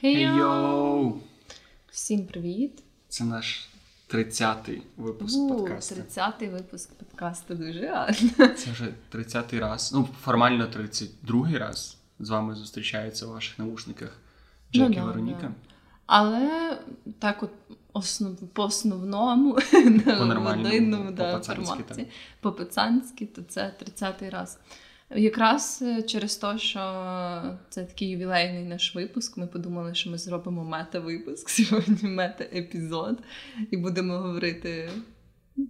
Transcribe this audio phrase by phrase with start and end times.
[0.00, 1.20] Хей-йоу!
[1.90, 2.82] Всім привіт!
[3.08, 3.68] Це наш
[4.10, 5.94] 30-й випуск У, подкасту.
[5.94, 8.30] 30-й випуск подкасту дуже гарно.
[8.56, 9.92] Це вже 30-й раз.
[9.94, 14.20] Ну, формально 32-й раз з вами зустрічаються у ваших навушниках
[14.74, 15.40] Ну і да, Вероніка.
[15.42, 15.52] да.
[16.06, 16.78] Але
[17.18, 17.50] так от
[17.98, 19.54] основ, по основному,
[20.04, 22.06] По нормальному, в да, форматі,
[22.40, 24.58] по-пацанськи, то це 30-й раз.
[25.16, 26.80] Якраз е, через те, що
[27.68, 33.18] це такий ювілейний наш випуск, ми подумали, що ми зробимо мета-випуск сьогодні, мета-епізод,
[33.70, 34.90] і будемо говорити.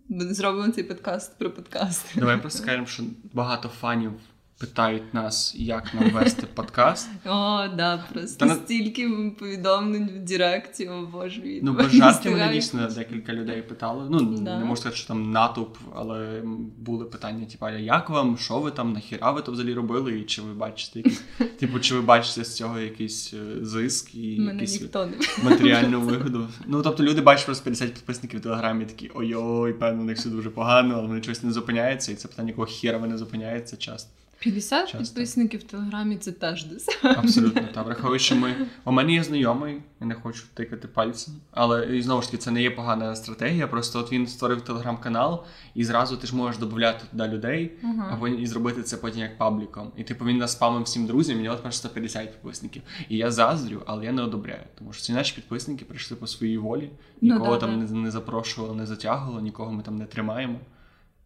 [0.08, 2.20] Зробимо цей подкаст про подкасти.
[2.20, 3.02] Давай просто скажемо, що
[3.32, 4.12] багато фанів
[4.58, 7.08] питають нас, як нам вести подкаст.
[7.26, 9.08] О, да, просто Та на- стільки
[9.38, 11.40] повідомлень в Директі, о боже.
[11.40, 14.06] від Ну, без жартів мене дійсно декілька людей питали.
[14.10, 14.58] Ну, Да.
[14.58, 16.42] не можу сказати, що там натовп, але
[16.78, 20.24] були питання, типу, а як вам, що ви там, нахіра ви то взагалі робили, і
[20.24, 21.22] чи ви бачите якісь,
[21.58, 25.16] типу, чи ви бачите з цього якийсь е, зиск і Мене якісь ніхто не
[25.50, 26.48] матеріальну вигоду.
[26.66, 30.28] Ну, тобто люди бачать просто 50 підписників в Телеграмі такі ой-ой, певно, у них все
[30.28, 33.76] дуже погано, але вони чогось не зупиняються, і це питання, якого хіра ви не зупиняється
[33.76, 34.10] часто.
[34.40, 34.98] 50 Часто.
[34.98, 36.88] підписників в Телеграмі це теж десь.
[37.02, 38.54] Абсолютно, та враховуючи, що ми.
[38.84, 41.34] У мене є знайомий, я не хочу тикати пальцем.
[41.50, 43.66] Але і знову ж таки, це не є погана стратегія.
[43.68, 48.10] Просто от він створив телеграм-канал, і зразу ти ж можеш додати туди людей, Ага.
[48.12, 49.92] а потім і зробити це потім як пабліком.
[49.96, 52.82] І типу він нас спамив всім друзям, і в нього 150 підписників.
[53.08, 54.62] І я заздрю, але я не одобряю.
[54.78, 57.92] Тому що ці наші підписники прийшли по своїй волі, Ну нікого да, там да.
[57.94, 60.58] Не, не запрошували, не затягували, нікого ми там не тримаємо.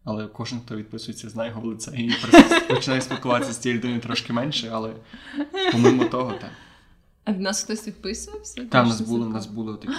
[0.05, 2.11] Але кожен, хто відписується, знає його в лице і
[2.75, 4.93] починає спілкуватися з цією людиною трошки менше, але
[5.71, 6.49] помимо того, так.
[7.25, 8.65] А в нас хтось відписувався?
[8.65, 9.93] Там нас були, нас були такі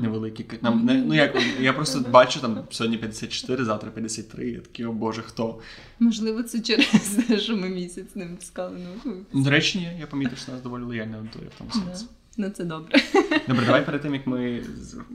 [0.00, 0.46] невеликі.
[0.62, 4.92] Нам, не, ну як, я просто бачу там сьогодні 54, завтра 53, я такий, о
[4.92, 5.60] боже, хто?
[6.00, 6.86] Можливо, це через
[7.28, 9.16] те, що ми місяць не випускали нову.
[9.32, 11.80] До речі, ні, я помітив, що нас доволі лояльна аудиторія в тому Да.
[11.94, 12.06] сенсі.
[12.36, 13.00] Ну це добре.
[13.48, 14.62] Добре, давай перед тим, як ми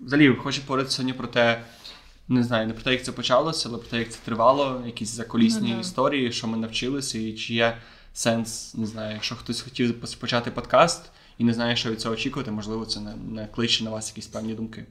[0.05, 1.61] взагалі хочу поговорити сьогодні про те,
[2.27, 5.09] не знаю, не про те, як це почалося, але про те, як це тривало, якісь
[5.09, 5.81] закулісні Ну да.
[5.81, 7.77] історії, що ми навчилися, і чи є
[8.13, 12.51] сенс, не знаю, якщо хтось хотів почати подкаст і не знає, що від цього очікувати,
[12.51, 14.85] можливо, це не, не кличе на вас якісь певні думки.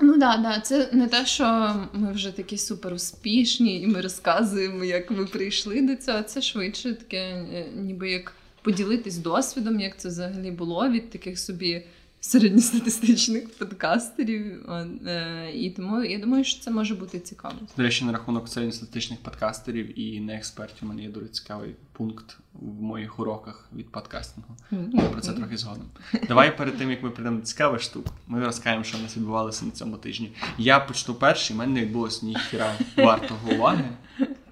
[0.00, 4.84] Ну да, да, це не те, що ми вже такі супер успішні, і ми розказуємо,
[4.84, 6.22] як ми прийшли до цього.
[6.22, 11.86] Це швидше таке, е, ніби як поділитись досвідом, як це взагалі було від таких собі
[12.24, 14.70] середньостатистичних подкастерів.
[14.70, 17.54] Е, І тому я думаю, що це може бути цікаво.
[17.76, 22.38] До речі, на рахунок середньостатичних подкастерів і не експертів, у мене є дуже цікавий пункт
[22.52, 24.56] в моїх уроках від подкастингу.
[24.70, 25.84] Але про це трохи згодом.
[26.28, 29.64] Давай перед тим, як ми прийдемо до цікавих штук, ми розкажемо, що в нас відбувалося
[29.64, 30.32] на цьому тижні.
[30.58, 33.88] Я почну перший, в мене не відбулося ніхіра вартого уваги.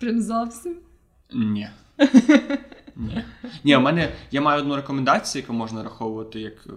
[0.01, 0.75] Прям зовсім.
[1.33, 1.69] Ні.
[3.03, 3.25] Ні.
[3.65, 6.71] Ні, у мене я маю одну рекомендацію, яку можна раховувати як е,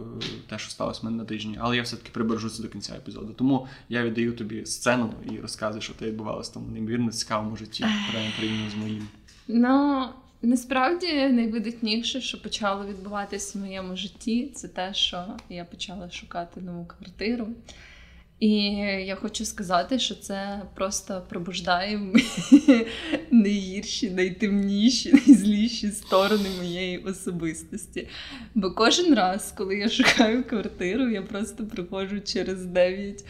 [0.50, 3.34] те, що сталося в мене на тижні, але я все-таки прибережу це до кінця епізоду.
[3.34, 8.70] Тому я віддаю тобі сцену і розказую, що те відбувалося тому неймовірно цікавому житті, прямо
[8.70, 9.08] з моїм.
[9.48, 10.08] Ну,
[10.42, 16.86] насправді найвидатніше, що почало відбуватися в моєму житті, це те, що я почала шукати нову
[16.86, 17.48] квартиру.
[18.40, 18.50] І
[19.06, 22.02] я хочу сказати, що це просто пробуждає
[23.32, 28.08] найгірші, найтемніші, найзліші сторони моєї особистості.
[28.56, 33.26] Бо кожен раз, коли я шукаю квартиру, я просто приходжу через 9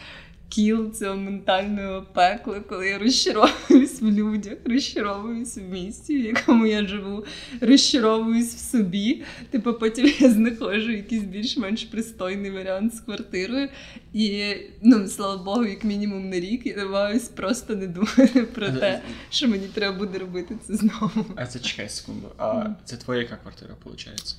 [0.48, 6.86] кіл цього ментального пекла, коли я розчаровуюсь в людях, розчаровуюсь в місті, в якому я
[6.86, 7.24] живу,
[7.60, 9.22] розчаровуюсь в собі.
[9.50, 13.68] Типу, потім я знаходжу якийсь більш-менш пристойний варіант з квартирою.
[14.12, 19.02] І, ну, слава Богу, як мінімум на рік я намагаюсь просто не думати про те,
[19.30, 21.26] що мені треба буде робити це знову.
[21.36, 22.28] А це чекай секунду.
[22.38, 24.36] А це твоя яка квартира, виходить?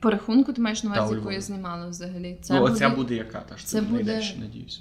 [0.00, 2.36] По рахунку ти маєш на увазі, яку я знімала взагалі.
[2.42, 4.80] Це ну, буде оця буде яка, та що це ти буде- знайдеш, надіюсь.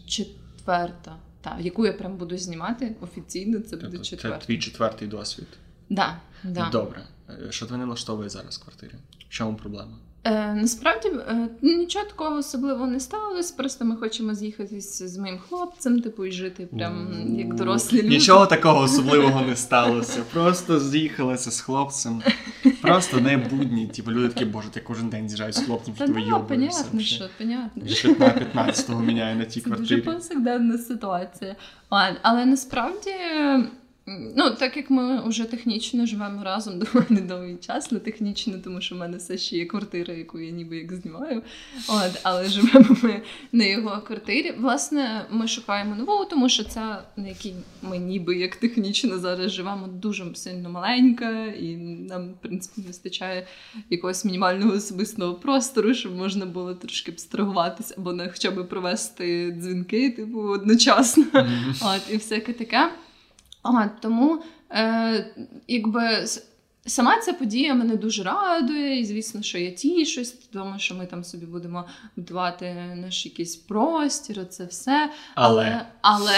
[0.59, 1.17] Четверта.
[1.41, 4.39] Та, яку я прям буду знімати офіційно, це буде четверта.
[4.39, 5.47] це твій четвертий досвід.
[5.89, 6.69] Да, да.
[6.71, 7.03] Добре.
[7.29, 8.91] Е, Що тебе не влаштовує зараз в квартирі?
[9.19, 9.97] В чому проблема?
[10.23, 13.53] Е, насправді е, нічого такого особливого не сталося.
[13.57, 18.07] Просто ми хочемо з'їхатись з моїм хлопцем, типу, і жити прям як дорослі люди.
[18.07, 20.23] Нічого такого особливого не сталося.
[20.33, 22.23] Просто з'їхалася з хлопцем.
[22.81, 23.87] Просто не будні.
[23.87, 26.83] Типу люди такі, боже, ти кожен день з'їжджаєш з хлопцем, що тебе йобуєшся.
[26.83, 27.83] понятно, що, понятно.
[27.83, 31.55] 15-го міняє на тій Це дуже повсякденна ситуація.
[32.21, 33.11] Але насправді
[34.35, 38.95] Ну, так як ми вже технічно живемо разом доволі довгий час, не технічно, тому що
[38.95, 41.41] в мене все ще є квартира, яку я ніби як знімаю.
[41.87, 43.21] От, Але живемо ми
[43.51, 44.53] на його квартирі.
[44.59, 49.87] Власне, ми шукаємо нову, тому що ця, на якій ми ніби як технічно зараз живемо,
[49.87, 53.47] дуже сильно маленька, і нам, в принципі, не вистачає
[53.89, 60.11] якогось мінімального особистого простору, щоб можна було трошки абстрагуватися або не хоча б провести дзвінки,
[60.11, 61.23] типу, одночасно.
[61.23, 61.95] Mm-hmm.
[61.95, 62.89] От, І всяке таке.
[63.69, 65.33] Ага, Тому е,
[65.67, 66.25] якби
[66.85, 71.23] сама ця подія мене дуже радує, і звісно, що я тішусь, тому що ми там
[71.23, 71.85] собі будемо
[72.15, 75.11] будувати наш якийсь простір, це все.
[75.35, 76.37] Але але, але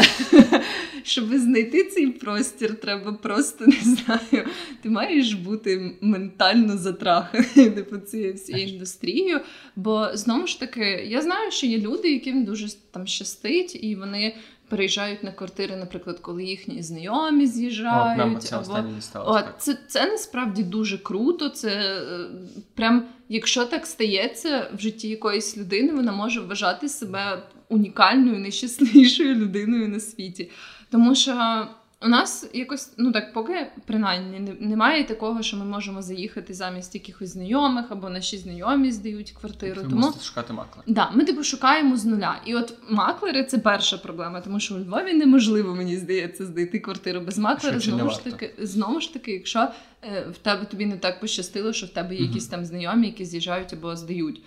[1.04, 4.48] щоб знайти цей простір, треба просто не знаю.
[4.82, 9.42] Ти маєш бути ментально затраханий типу, цією всією індустрією.
[9.76, 14.36] Бо знову ж таки, я знаю, що є люди, яким дуже там щастить, і вони
[14.72, 18.38] переїжджають на квартири, наприклад, коли їхні знайомі з'їжджають.
[18.38, 18.88] О, це або...
[18.88, 19.46] не сталося.
[19.50, 21.50] О, це, це насправді дуже круто.
[21.50, 22.30] Це е,
[22.76, 29.90] прям, якщо так стається в житті якоїсь людини, вона може вважати себе унікальною, найщасливішою людиною
[29.90, 30.50] на світі.
[30.90, 31.68] Тому що
[32.04, 37.30] у нас якось, ну так, поки принаймні немає такого, що ми можемо заїхати замість якихось
[37.30, 39.82] знайомих або наші знайомі здають квартиру.
[39.82, 40.84] Ви тому можете шукати маклера.
[40.88, 42.42] Да, ми типу шукаємо з нуля.
[42.46, 47.22] І от маклери це перша проблема, тому що у Львові неможливо, мені здається, знайти квартиру
[47.22, 47.80] без маклера.
[47.80, 49.68] Що, знову ж таки, знову ж таки, якщо
[50.04, 53.26] е, в тебе тобі не так пощастило, що в тебе є якісь там знайомі, які
[53.26, 54.42] з'їжджають або здають.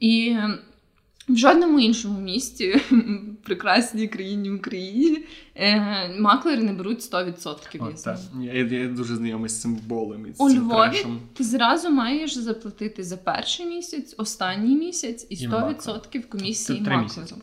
[0.00, 0.36] І
[1.28, 2.80] в жодному іншому місті,
[3.42, 5.24] прекрасній країні Україні,
[5.54, 8.42] е, маклери не беруть 100% О.
[8.42, 10.26] Я, я дуже знайомий з цим болем.
[10.26, 11.20] І з У цим Львові трешем.
[11.34, 17.34] ти зразу маєш заплатити за перший місяць, останній місяць і 100% комісії Це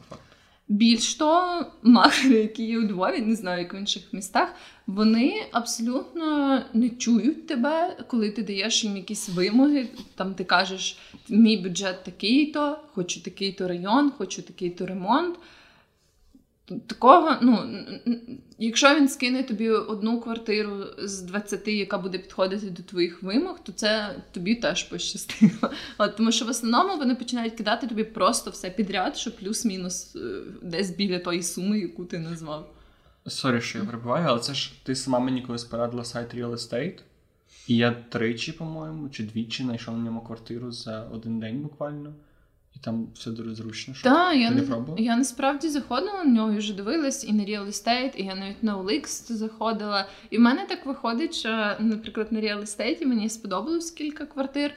[0.70, 4.54] Більш того, маклери, які є у Львові, не знаю, як в інших містах,
[4.88, 9.88] вони абсолютно не чують тебе, коли ти даєш їм якісь вимоги.
[10.16, 10.98] Там ти кажеш,
[11.30, 15.36] мій бюджет такий-то, хочу такий-то район, хочу такий-то ремонт.
[16.88, 17.86] Такого, ну,
[18.58, 23.72] якщо він скине тобі одну квартиру з 20, яка буде підходити до твоїх вимог, то
[23.72, 25.74] це тобі теж пощастило.
[25.98, 30.20] От, Тому що в основному вони починають кидати тобі просто все підряд, що плюс-мінус е,
[30.62, 32.74] десь біля тої суми, яку ти назвав.
[33.28, 37.00] Sorry, що я перебиваю, але це ж ти сама мені колись порадила сайт Real Estate.
[37.68, 42.14] І я тричі, по-моєму, чи двічі знайшов на ньому квартиру за один день буквально.
[42.78, 43.94] І там все дуже зручно.
[43.94, 44.10] Що?
[44.10, 45.00] Так, Ти я не не пробувала?
[45.00, 48.64] я насправді заходила на нього і вже дивилась і на Real Estate, і я навіть
[48.64, 50.08] на OLX заходила.
[50.30, 54.74] І в мене так виходить, що, наприклад, на Real Estate мені сподобалось кілька квартир.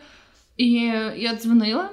[0.57, 0.73] І
[1.17, 1.91] я дзвонила.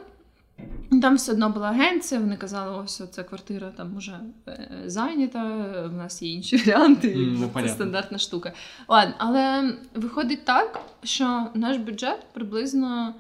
[1.01, 5.43] Там все одно була агенція, вони казали, ось ця квартира там уже е, зайнята,
[5.87, 8.53] в нас є інші варіанти, Mm, ну, це стандартна штука.
[8.87, 13.15] Ладно, але виходить так, що наш бюджет приблизно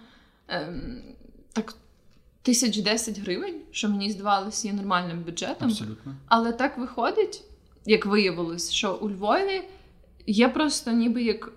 [0.47, 1.01] ем,
[1.53, 1.73] так
[2.47, 5.67] тисяч десять гривень, що мені здавалося є нормальним бюджетом.
[5.67, 6.15] Абсолютно.
[6.27, 7.43] Але так виходить,
[7.85, 9.61] як виявилось, що у Львові
[10.27, 11.51] є просто ніби як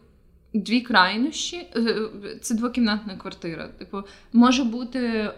[0.55, 1.57] дві крайнощі.
[1.77, 2.11] Е,
[2.43, 3.69] Це двокімнатна квартира.
[3.69, 4.03] Типу,
[4.33, 5.31] може бути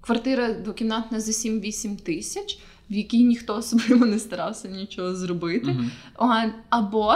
[0.00, 2.58] квартира двокімнатна за 7-8 тисяч,
[2.90, 5.76] в якій ніхто особливо не старався нічого зробити.
[6.16, 7.14] А, Або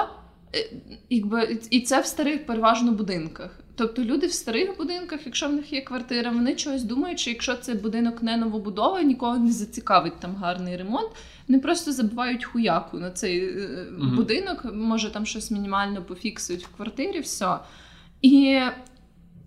[0.54, 0.70] е,
[1.10, 3.60] якби, і це в старих переважно будинках.
[3.78, 7.56] Тобто люди в старих будинках, якщо в них є квартира, вони чогось думають, що якщо
[7.56, 11.08] це будинок не новобудова, нікого не зацікавить там гарний ремонт.
[11.48, 13.50] Вони просто забивають хуяку на цей
[13.98, 14.16] Мгм.
[14.16, 17.58] будинок, може там щось мінімально пофіксують в квартирі, все.
[18.22, 18.60] І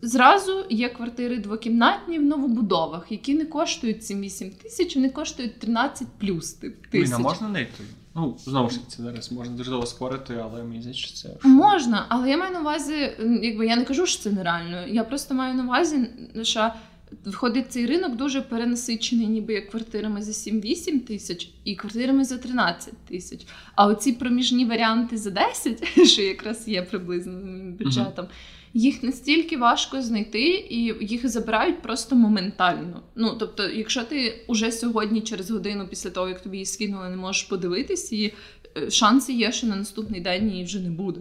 [0.01, 6.53] зразу є квартири двокімнатні в новобудовах, які не коштують 7-8 тисяч, вони коштують 13 плюс
[6.53, 7.15] тип, Блін, тисяч.
[7.15, 7.83] а можна знайти?
[8.15, 11.47] Ну, знову ж таки, це зараз можна дуже довго спорити, але мені здається, що це.
[11.47, 14.87] Можна, але я маю на увазі, якби я не кажу, що це нереально.
[14.87, 16.09] Я просто маю на увазі,
[16.43, 16.71] що
[17.25, 22.93] виходить цей ринок дуже перенасичений, ніби як квартирами за 7-8 тисяч і квартирами за 13
[22.97, 23.45] тисяч.
[23.75, 27.33] А оці проміжні варіанти за 10, що якраз є приблизно
[27.79, 28.27] бюджетом.
[28.73, 33.01] Їх настільки важко знайти, і їх забирають просто моментально.
[33.15, 37.15] Ну тобто, якщо ти уже сьогодні, через годину після того, як тобі її скинули, не
[37.15, 38.33] можеш подивитись, і
[38.77, 41.19] е, шанси є, що на наступний день її вже не буде.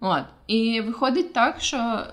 [0.00, 0.24] От.
[0.46, 2.06] І виходить так, що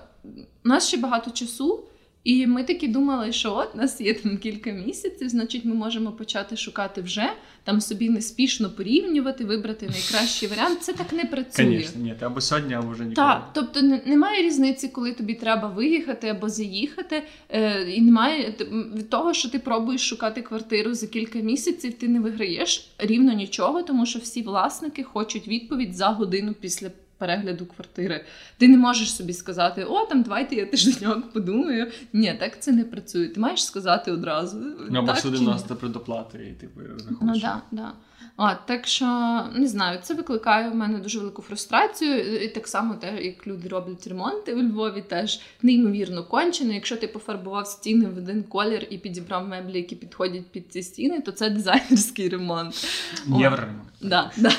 [0.64, 1.84] у нас ще багато часу,
[2.26, 6.56] І ми такі думали, що от нас є там кілька місяців, значить, ми можемо почати
[6.56, 7.30] шукати вже
[7.64, 10.82] там собі неспішно порівнювати, вибрати найкращий варіант.
[10.82, 11.66] Це так не працює.
[11.66, 13.14] Звісно, ні, або сьогодні, або вже ніколи.
[13.14, 17.22] Так, тобто немає різниці, коли тобі треба виїхати або заїхати.
[17.48, 18.54] Е, І немає
[18.96, 23.82] від того, що ти пробуєш шукати квартиру за кілька місяців, ти не виграєш рівно нічого,
[23.82, 28.24] тому що всі власники хочуть відповідь за годину після перегляду квартири.
[28.58, 31.90] Ти не можеш собі сказати, о, там давайте я тижденьок подумаю.
[32.12, 33.28] Ні, так це не працює.
[33.28, 34.58] Ти маєш сказати одразу.
[34.90, 36.80] Ну, або сюди вносити предоплати і типу
[37.20, 37.92] Ну, да, да.
[38.36, 39.06] А, Так що
[39.54, 42.42] не знаю, це викликає в мене дуже велику фрустрацію.
[42.44, 46.72] І так само, те, як люди роблять ремонти у Львові, теж неймовірно кончено.
[46.72, 51.20] Якщо ти пофарбував стіни в один колір і підібрав меблі, які підходять під ці стіни,
[51.20, 52.86] то це дизайнерський ремонт.
[53.26, 53.88] Євроремонт.
[54.00, 54.50] Да, да.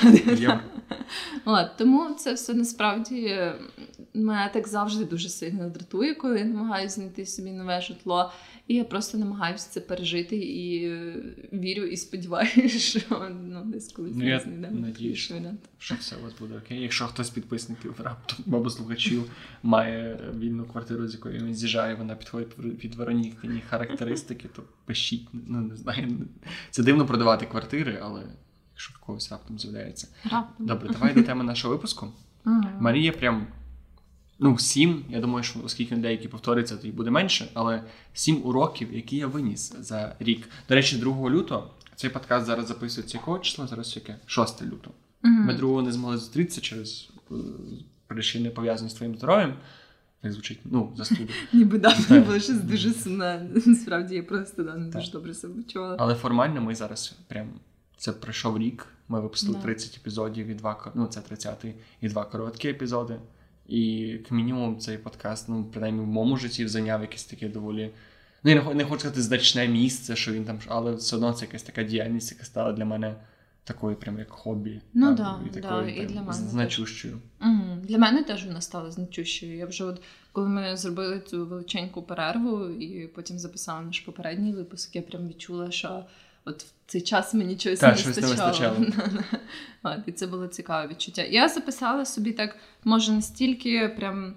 [1.44, 3.38] От, Тому це все насправді
[4.14, 8.32] мене так завжди дуже сильно дратує, коли я намагаюся знайти собі нове житло.
[8.68, 10.88] І я просто намагаюся це пережити і
[11.52, 15.34] вірю і сподіваюся, що ну, десь колись ну, я надію, що,
[15.78, 16.82] що все у вас буде окей.
[16.82, 19.30] Якщо хтось з підписників раптом або слухачів
[19.62, 25.28] має вільну квартиру, з якої він з'їжджає, вона підходить під Веронікині характеристики, то пишіть.
[25.32, 26.08] Ну не знаю.
[26.70, 28.22] Це дивно продавати квартири, але
[28.72, 30.08] якщо в когось раптом з'являється.
[30.24, 30.66] Раптом.
[30.66, 32.12] Добре, давай до теми нашого випуску.
[32.80, 33.46] Мене прям
[34.38, 35.04] ну, сім.
[35.08, 39.26] Я думаю, що оскільки деякі повториться, то й буде менше, але сім уроків, які я
[39.26, 40.48] виніс за рік.
[40.68, 43.66] До речі, 2 лютого цей подкаст зараз записується якого числа?
[43.66, 44.16] Зараз яке?
[44.26, 44.94] 6 лютого.
[45.22, 45.44] Mm-hmm.
[45.46, 47.34] Ми другого не змогли зустрітися через е,
[48.06, 49.54] причини пов'язані з твоїм здоров'ям.
[50.22, 51.32] Так звучить, ну, застуду.
[51.52, 53.50] Ніби да, мені було щось дуже сумне.
[53.66, 55.96] Насправді я просто да, не дуже добре себе відчувала.
[55.98, 57.48] Але формально ми зараз прям
[57.96, 58.86] це пройшов рік.
[59.08, 63.18] Ми випустили 30 епізодів і два ну це 30-й і два короткі епізоди.
[63.68, 67.90] І як мінімум цей подкаст, ну, принаймні в моєму житті зайняв якесь таке доволі.
[68.44, 71.62] Ну, я не хочу сказати значне місце, що він там, але все одно це якась
[71.62, 73.14] така діяльність, яка стала для мене
[73.64, 74.80] такою, прям як хобі.
[74.94, 77.18] Ну так, і, такою, да, і для мене значущою.
[77.40, 77.76] Угу.
[77.82, 79.56] Для мене теж вона стала значущою.
[79.56, 84.96] Я вже от коли ми зробили цю величеньку перерву і потім записали наш попередній випуск,
[84.96, 86.04] я прям відчула, що
[86.48, 88.78] от в цей час мені чогось так, не щось вистачало.
[88.78, 88.92] Не
[89.82, 91.22] От, І це було цікаве відчуття.
[91.22, 94.34] Я записала собі так, може, не стільки прям.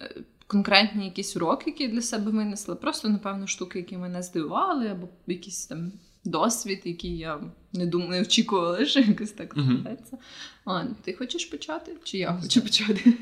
[0.00, 0.14] Е,
[0.50, 5.08] конкретні якісь уроки, які я для себе винесла, просто, напевно, штуки, які мене здивували, або
[5.26, 5.92] якийсь там
[6.24, 7.40] досвід, який я
[7.72, 10.18] не думаю, не очікувала, що якось так станеться.
[10.66, 10.86] Uh-huh.
[11.02, 11.96] Ти хочеш почати?
[12.04, 13.14] Чи я хочу почати?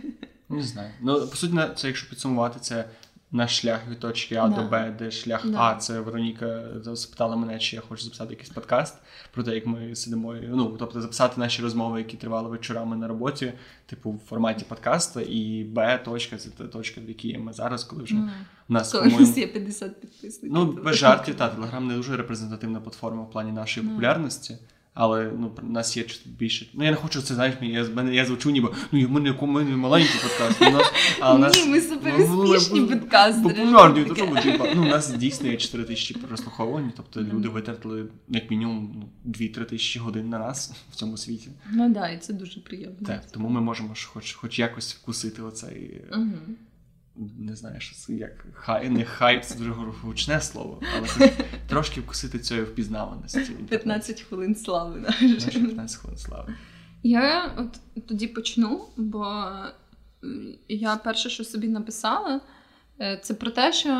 [0.48, 0.90] Не знаю.
[1.00, 2.84] Ну, по суті, це, якщо підсумувати, це
[3.32, 4.56] наш шлях від точки А да.
[4.56, 5.58] до Б, де шлях да.
[5.60, 8.94] А, це Вероніка запитала мене, чи я хочу записати якийсь подкаст
[9.32, 10.34] про те, як ми сидимо.
[10.42, 13.52] Ну, тобто записати наші розмови, які тривали вечорами на роботі,
[13.86, 18.02] типу в форматі подкаста, і Б точка це та точка, в якій ми зараз, коли
[18.02, 18.28] вже mm.
[18.68, 20.52] у нас коли по є 50 підписників.
[20.52, 23.90] Ну, без жартів, та Телеграм не дуже репрезентативна платформа в плані нашої mm.
[23.90, 24.58] популярності.
[25.00, 26.66] Але ну нас є більше.
[26.74, 29.64] Ну я не хочу це знаєш, я я, я звучу, ніби ну ми не ми
[29.64, 30.62] не маленький подкаст.
[30.62, 33.54] У нас, а у нас, Ні, ми суперуспішні подкастери.
[33.54, 37.32] Популярні, то тому, типу, ну, у нас дійсно є 4 тисячі прослуховувань, тобто mm.
[37.32, 41.48] люди витратили як мінімум 2-3 тисячі годин на нас в цьому світі.
[41.72, 43.06] Ну так, да, і це дуже приємно.
[43.06, 46.00] Так, тому ми можемо хоч хоч якось вкусити оцей.
[46.10, 46.54] Mm-hmm
[47.38, 51.30] не знаю, що це як хай, не хайп, це дуже гучне слово, але
[51.68, 53.40] трошки вкусити цієї впізнаваності.
[53.68, 55.12] 15 хвилин слави.
[55.20, 56.54] 15 хвилин слави.
[57.02, 59.50] Я от тоді почну, бо
[60.68, 62.40] я перше, що собі написала,
[63.00, 63.90] е, це про те, що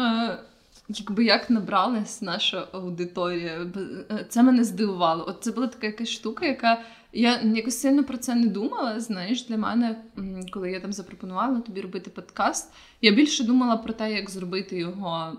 [0.89, 3.67] якби як набралась наша аудиторія.
[4.11, 5.25] Е, це мене здивувало.
[5.29, 9.01] От це була така якась штука, яка я якось сильно про це не думала.
[9.01, 10.05] Знаєш, для мене,
[10.53, 12.73] коли я там запропонувала тобі робити подкаст,
[13.03, 15.37] я більше думала про те, як зробити його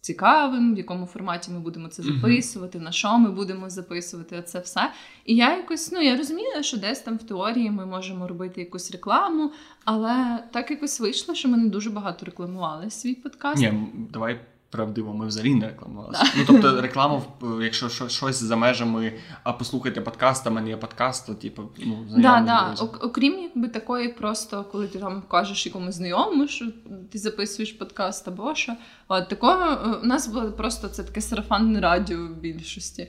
[0.00, 4.92] цікавим, в якому форматі ми будемо це записувати, на що ми будемо записувати це все.
[5.24, 8.92] І я якось ну я розуміла, що десь там в теорії ми можемо робити якусь
[8.92, 9.52] рекламу,
[9.84, 13.62] але так якось вийшло, що ми не дуже багато рекламували свій подкаст.
[13.62, 14.40] Ні, давай
[14.76, 16.24] правдиво, ми взагалі не рекламувалися.
[16.36, 17.22] Ну тобто, реклама,
[17.62, 22.40] якщо щось за межами, а послухайте подкаст, а мене є подкаст, то типу, ну да,
[22.40, 22.74] да.
[23.02, 26.66] Окрім якби такої, просто коли ти там кажеш якомусь знайомому, що
[27.12, 28.72] ти записуєш подкаст або що.
[29.08, 33.08] От такого е, у нас було просто це таке сарафанне радіо в більшості.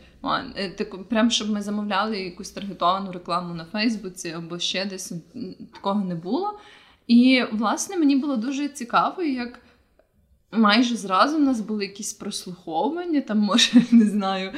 [0.55, 5.13] Е, так, прям щоб ми замовляли якусь таргетовану рекламу на Фейсбуці або ще десь
[5.73, 6.59] такого не було.
[7.07, 9.59] І власне мені було дуже цікаво, як
[10.51, 14.51] майже зразу в нас були якісь прослуховування, там, може, не знаю,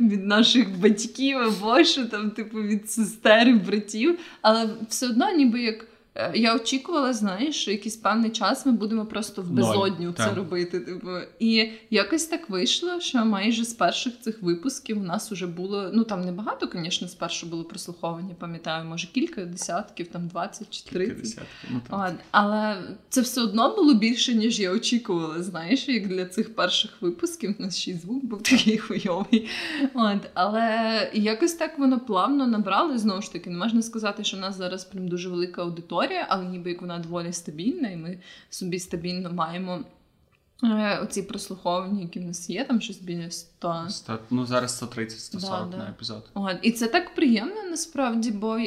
[0.00, 4.18] від наших батьків або що там, типу, від сестер і братів.
[4.42, 5.86] Але все одно, ніби як
[6.34, 10.36] я очікувала, знаєш, що якийсь певний час ми будемо просто в безодню Ноль, це так.
[10.36, 10.80] робити.
[10.80, 11.08] Типу.
[11.38, 15.90] І якось так вийшло, що майже з перших цих випусків у нас вже було.
[15.92, 21.38] Ну там небагато, звісно, спершу було прослуховування, пам'ятаю, може кілька десятків, там 20 чи 30.
[21.70, 22.76] Ну, От, але
[23.08, 25.42] це все одно було більше, ніж я очікувала.
[25.42, 29.48] Знаєш, як для цих перших випусків у нас ще й звук був такий хуйовий.
[29.94, 32.98] От, Але якось так воно плавно набрало.
[32.98, 36.26] Знову ж таки, не можна сказати, що в нас зараз прям дуже велика аудиторія аудиторія,
[36.28, 38.18] але ніби як вона доволі стабільна, і ми
[38.50, 39.84] собі стабільно маємо
[41.02, 43.84] оці прослуховування, які в нас є, там щось біля 100.
[43.88, 45.76] 100 ну зараз 130-140 да, да.
[45.76, 46.30] на епізод.
[46.34, 46.56] От.
[46.62, 48.58] І це так приємно насправді, бо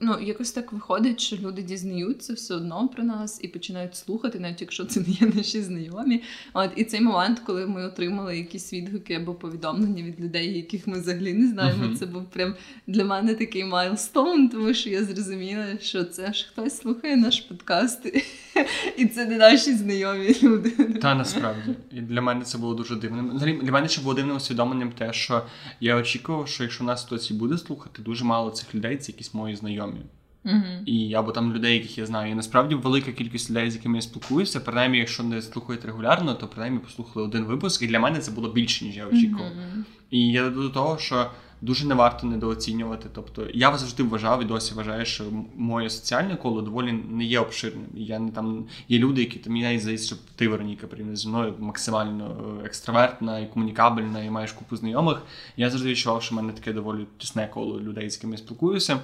[0.00, 4.60] ну, якось так виходить, що люди дізнаються все одно про нас і починають слухати, навіть
[4.60, 6.22] якщо це не є наші знайомі.
[6.52, 11.00] От І цей момент, коли ми отримали якісь відгуки або повідомлення від людей, яких ми
[11.00, 11.96] взагалі не знаємо, uh-huh.
[11.96, 12.54] це був прям
[12.86, 18.06] для мене такий milestone, тому що я зрозуміла, що це ж хтось слухає наш подкаст,
[18.96, 20.70] і це не наші знайомі люди.
[20.70, 21.74] Та насправді.
[21.92, 23.38] І для мене це було дуже дивним.
[23.62, 25.42] Для мене ще було дивним усвідомленням те, що
[25.80, 29.34] я очікував, що якщо нас хтось і буде слухати, дуже мало цих людей це якісь
[29.34, 30.00] мої знайомі.
[30.44, 30.84] Uh-huh.
[30.84, 32.32] І або там людей, яких я знаю.
[32.32, 36.48] І насправді велика кількість людей, з якими я спілкуюся, принаймні, якщо не слухають регулярно, то
[36.48, 37.82] принаймні послухали один випуск.
[37.82, 39.52] І для мене це було більше, ніж я очікував.
[39.52, 39.82] Uh-huh.
[40.10, 43.08] І я до того, що дуже не варто недооцінювати.
[43.12, 45.24] Тобто я завжди вважав і досі вважаю, що
[45.56, 47.86] моє соціальне коло доволі не є обширним.
[47.94, 51.54] Я не там є люди, які там я здається, що ти Вероніка порівняно зі мною
[51.58, 55.22] максимально е, екстравертна і комунікабельна, і маєш купу знайомих.
[55.56, 59.00] Я завжди відчував, що в мене таке доволі тісне коло людей, з якими я спілкуюся.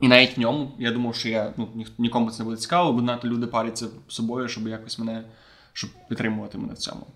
[0.00, 2.92] І навіть в ньому я думав, що я ну ні, нікому це не буде цікаво,
[2.92, 5.24] бо надто люди паряться собою, щоб якось мене
[5.72, 7.06] щоб підтримувати мене в цьому.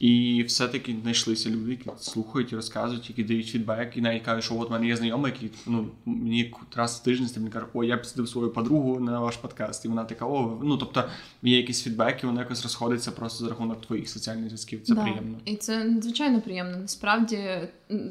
[0.00, 4.68] І все-таки знайшлися люди, які слухають розказують, які дають фідбек, і навіть кажуть, що от
[4.68, 8.28] в мене є знайомий, який ну, мені раз в тиждень мені каже, о, я підсадив
[8.28, 9.84] свою подругу на ваш подкаст.
[9.84, 11.04] І вона така, о, ну тобто
[11.42, 14.82] є якісь фідбеки, воно якось розходиться просто за рахунок твоїх соціальних зв'язків.
[14.84, 15.02] Це да.
[15.02, 15.38] приємно.
[15.44, 16.76] І це надзвичайно приємно.
[16.76, 17.38] Насправді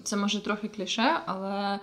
[0.03, 1.79] це може трохи кліше, але.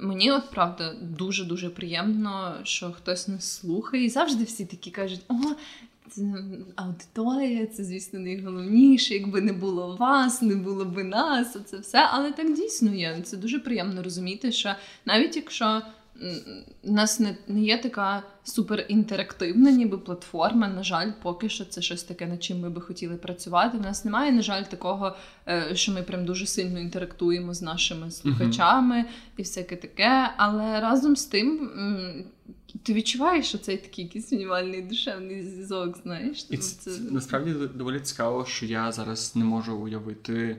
[0.00, 5.20] Мені от правда дуже дуже приємно, що хтось нас слухає, і завжди всі такі кажуть:
[5.28, 5.34] о,
[6.76, 9.14] аудиторія, це, звісно, найголовніше.
[9.14, 12.08] Якби не було вас, не було би нас, це все.
[12.10, 13.20] Але так дійсно є.
[13.24, 15.82] Це дуже приємно розуміти, що навіть якщо
[16.82, 20.68] у нас не, не є така суперінтерактивна, ніби платформа.
[20.68, 23.78] На жаль, поки що це щось таке, над чим ми би хотіли працювати.
[23.78, 25.16] У нас немає, на жаль, такого,
[25.48, 29.36] е, що ми прям дуже сильно інтерактуємо з нашими слухачами uh-huh.
[29.36, 30.30] і всяке таке.
[30.36, 31.70] Але разом з тим.
[32.82, 36.46] Ти відчуваєш, що це такий якийсь мінімальний душевний зв'язок, знаєш?
[36.50, 40.56] І це, це насправді доволі цікаво, що я зараз не можу уявити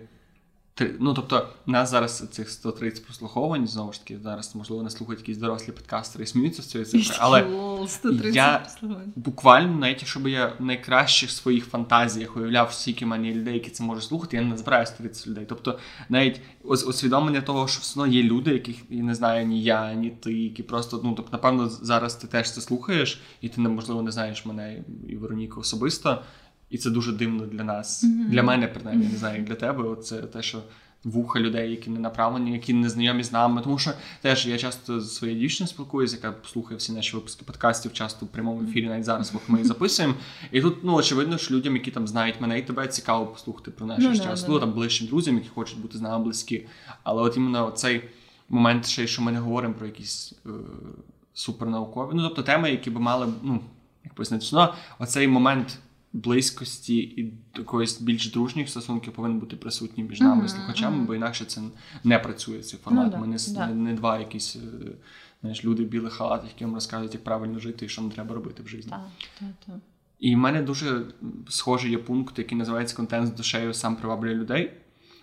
[0.99, 5.37] Ну, тобто, нас зараз цих 130 прослуховань, знову ж таки, зараз, можливо, не слухають якісь
[5.37, 7.47] дорослі подкастери і сміються з цієї цифри, але
[8.33, 8.67] я
[9.15, 13.83] буквально, навіть якщо я в найкращих своїх фантазіях уявляв, скільки в мене людей, які це
[13.83, 15.45] можуть слухати, я не збираю 130 людей.
[15.49, 19.93] Тобто, навіть усвідомлення того, що все одно є люди, яких і не знаю ні я,
[19.93, 24.01] ні ти, які просто, ну, тобто, напевно, зараз ти теж це слухаєш, і ти, можливо,
[24.01, 26.21] не знаєш мене і Вероніку особисто.
[26.69, 28.29] І це дуже дивно для нас, mm-hmm.
[28.29, 29.11] для мене, принаймні, mm-hmm.
[29.11, 29.95] не знаю, для тебе.
[29.95, 30.61] Це те, що
[31.03, 33.61] вуха людей, які не направлені, які не знайомі з нами.
[33.61, 37.93] Тому що теж я часто з своєю дівчиною спілкуюся, яка слухає всі наші випуски подкастів,
[37.93, 40.13] часто в прямому ефірі, навіть зараз, поки ми їх записуємо.
[40.51, 43.85] І тут ну очевидно, що людям, які там знають мене і тебе, цікаво послухати про
[43.85, 44.47] наше ну, щастя.
[44.49, 46.67] Ну, там ближчим друзям, які хочуть бути з нами близькі.
[47.03, 48.03] Але от іменно цей
[48.49, 50.49] момент, ще що ми не говоримо про якісь е,
[51.33, 53.59] супернаукові, ну тобто теми, які би мали, ну
[54.03, 54.45] як пояснити,
[54.99, 55.79] оцей момент
[56.13, 61.45] близькості і якоїсь більш дружніх стосунків повинен бути присутній між нами і слухачами, бо інакше
[61.45, 61.61] це
[62.03, 63.13] не працює цей формат.
[63.13, 63.67] Ну, Ми не, да.
[63.67, 64.91] не, не два якісь е,
[65.41, 68.35] знаєш, люди в білих халатах, які вам розказують, як правильно жити і що нам треба
[68.35, 68.89] робити в житті.
[68.89, 69.75] Так, так, так.
[70.19, 71.01] І в мене дуже
[71.49, 74.71] схожий є пункт, який називається контент з душею сам приваблює людей.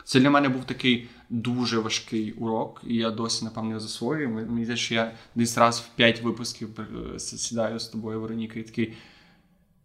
[0.05, 4.29] Це для мене був такий дуже важкий урок, і я досі, напевно, засвоюю.
[4.29, 6.81] Мені здається, що я десь раз в п'ять випусків
[7.15, 8.95] е, сідаю з тобою, Вероніка, і такий.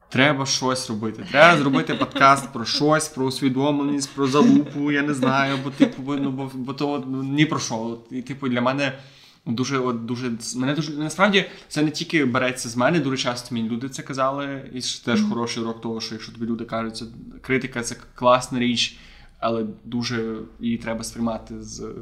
[0.09, 1.25] Треба щось робити.
[1.31, 6.31] Треба зробити подкаст про щось, про усвідомленість, про залупу, я не знаю, бо типу, ну,
[6.31, 7.97] бо, бо то ну, ні про що.
[8.11, 8.93] І типу для мене
[9.45, 12.99] дуже от, дуже мене дуже насправді це не тільки береться з мене.
[12.99, 15.29] Дуже часто мені люди це казали, і теж mm-hmm.
[15.29, 17.05] хороший урок того, що якщо тобі люди кажуть, що
[17.41, 18.97] критика це класна річ,
[19.39, 21.93] але дуже її треба сприймати з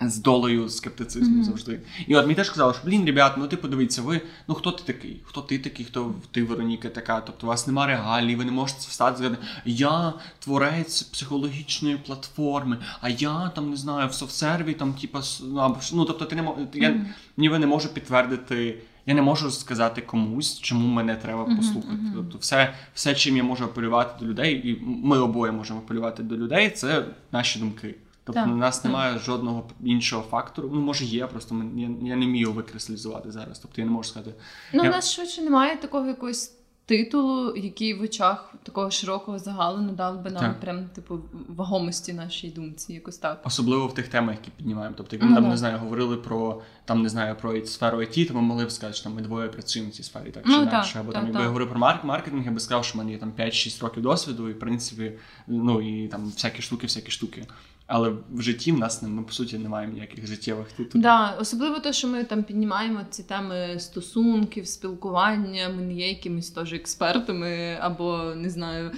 [0.00, 1.44] з долею скептицизму mm-hmm.
[1.44, 1.80] завжди.
[2.06, 4.72] І от мені теж казали, що блін, ребят, ну ти типу, подивіться, ви ну хто
[4.72, 5.20] ти такий?
[5.24, 7.20] Хто ти такий, хто ти Вероніка така?
[7.20, 12.78] Тобто у вас нема регалій, ви не можете встати і сказати, я творець психологічної платформи,
[13.00, 16.56] а я там не знаю в софтсерві, там, типа, ну, ну тобто, ти не мож,
[16.58, 17.04] mm-hmm.
[17.36, 21.94] ніби не можу підтвердити я не можу сказати комусь, чому мене треба послухати.
[21.94, 22.14] Uh-huh, uh-huh.
[22.14, 26.36] Тобто, все, все, чим я можу апелювати до людей, і ми обоє можемо апелювати до
[26.36, 27.94] людей, це наші думки.
[28.28, 28.84] Тобто так, у нас так.
[28.84, 30.70] немає жодного іншого фактору.
[30.72, 33.58] Ну, може, є, просто я, я не вмію викреслізувати зараз.
[33.58, 34.34] Тобто я не можу сказати.
[34.72, 34.90] Ну, я...
[34.90, 40.30] у нас швидше немає такого якогось титулу, який в очах такого широкого загалу надав би
[40.30, 40.60] нам так.
[40.60, 43.40] прям типу вагомості нашій думці, якось так.
[43.44, 44.94] Особливо в тих темах, які піднімаємо.
[44.98, 48.34] Тобто, якби ми там не знаю, говорили про там не знаю про сферу IT, то
[48.34, 50.62] ми могли б сказати, що там ми двоє працюємо в цій сфері, так чи ну,
[50.62, 51.00] інакше.
[51.00, 53.32] Або там, якби я говорив про маркетинг, я би сказав, що в мене є там
[53.38, 55.12] 5-6 років досвіду, і в принципі,
[55.46, 57.46] ну і там всякі штуки, всякі штуки.
[57.88, 61.02] Але в житті в нас ми по суті не маємо ніяких життєвих титулів.
[61.02, 65.68] Да, особливо те, що ми там піднімаємо ці теми стосунків, спілкування.
[65.76, 68.90] Ми не є якимись теж експертами, або не знаю,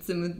[0.00, 0.34] цими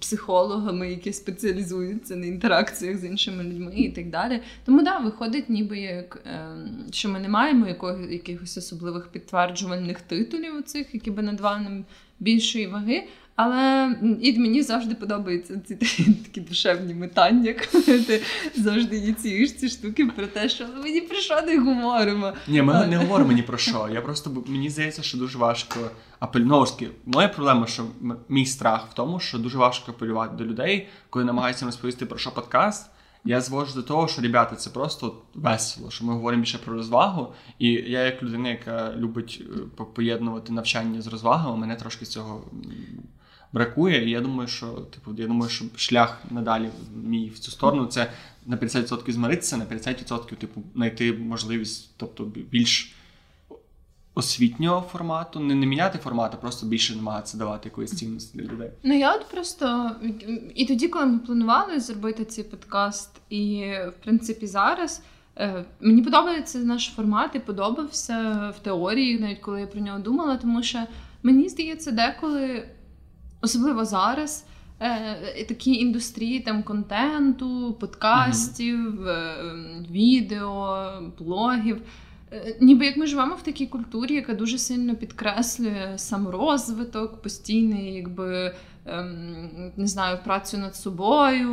[0.00, 4.40] психологами, які спеціалізуються на інтеракціях з іншими людьми і так далі.
[4.64, 10.56] Тому да, виходить, ніби як ем, що ми не маємо якого, якихось особливих підтверджувальних титулів,
[10.56, 11.84] оцих, які би надавали нам
[12.20, 13.06] більшої ваги.
[13.42, 15.74] Але і мені завжди подобаються ці
[16.24, 18.22] такі душевні метання, коли ти
[18.56, 22.32] завжди ініціюєш ці штуки про те, що мені про що не говоримо.
[22.48, 23.88] Ні, ми не говоримо ні про що.
[23.94, 25.80] Я просто мені здається, що дуже важко
[26.18, 26.88] апельновськи.
[27.06, 27.86] Моя проблема, що
[28.28, 32.30] мій страх в тому, що дуже важко апелювати до людей, коли намагаються розповісти про що
[32.30, 32.90] подкаст.
[33.24, 37.32] Я звожу до того, що ребята, це просто весело, що ми говоримо більше про розвагу.
[37.58, 39.42] І я, як людина, яка любить
[39.78, 42.44] е, поєднувати навчання з розвагами, мене трошки цього
[43.52, 44.08] бракує.
[44.08, 46.70] І я думаю, що типу, я думаю, що шлях надалі
[47.04, 48.10] мій в цю сторону це
[48.46, 52.94] на 50% змиритися, на 50% типу, знайти можливість, тобто більш
[54.14, 58.70] освітнього формату, не не міняти формат, а просто більше намагатися давати якоїсь цінності для людей.
[58.82, 59.90] Ну я от просто
[60.54, 65.02] і тоді, коли ми планували зробити цей подкаст, і в принципі зараз.
[65.36, 70.36] Е, мені подобається наш формат і подобався в теорії, навіть коли я про нього думала,
[70.36, 70.78] тому що
[71.22, 72.68] мені здається, деколи
[73.40, 74.44] особливо зараз.
[74.82, 79.90] Е, такі індустрії там контенту, подкастів, uh-huh.
[79.90, 80.86] відео,
[81.18, 81.82] блогів.
[82.32, 88.54] Е, ніби як ми живемо в такій культурі, яка дуже сильно підкреслює саморозвиток, постійний, якби
[89.76, 91.48] не знаю, працю над собою,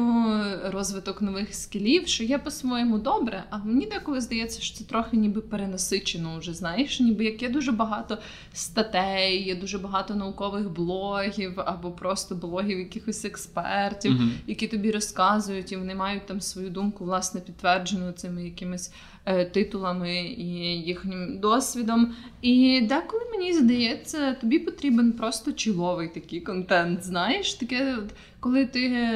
[0.63, 3.43] розвиток нових скілів, що є по-своєму добре.
[3.49, 6.53] А мені деколи здається, що це трохи ніби перенасичено вже.
[6.53, 8.17] Знаєш, ніби як є дуже багато
[8.53, 14.29] статей, є дуже багато наукових блогів або просто блогів якихось експертів, mm-hmm.
[14.47, 18.91] які тобі розказують, і вони мають там свою думку, власне, підтверджену цими якимись.
[19.29, 20.45] Е, титулами і
[20.81, 22.15] їхнім досвідом.
[22.41, 27.03] І деколи мені здається, тобі потрібен просто чоловий такий контент.
[27.03, 27.97] Знаєш, таке,
[28.39, 29.09] коли ти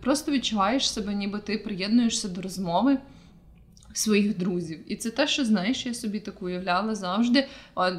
[0.00, 2.98] просто відчуваєш себе, ніби ти приєднуєшся до розмови
[3.98, 4.78] своїх друзів.
[4.86, 7.46] І це те, що знаєш, я собі так уявляла завжди.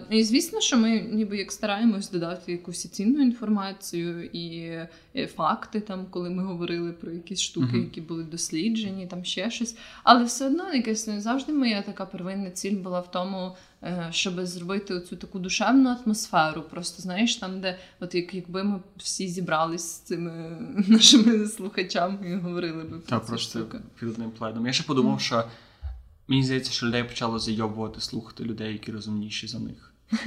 [0.10, 4.72] І звісно, що ми ніби як стараємось додати якусь цінну інформацію і
[5.36, 9.78] факти, там, коли ми говорили про якісь штуки, які були досліджені, там ще щось.
[10.04, 13.56] Але все одно якась не завжди моя така первинна ціль була в тому.
[13.84, 18.80] Е, щоб зробити цю таку душевну атмосферу, просто знаєш, там, де от як, якби ми
[18.98, 20.58] всі зібрались з цими
[20.88, 23.66] нашими слухачами і говорили би про Так, просто
[24.00, 24.68] під одним пледом.
[24.68, 25.20] Я ще подумав, mm.
[25.20, 25.44] що
[26.30, 29.94] Мені здається, що людей почало зайобувати слухати людей, які розумніші за них.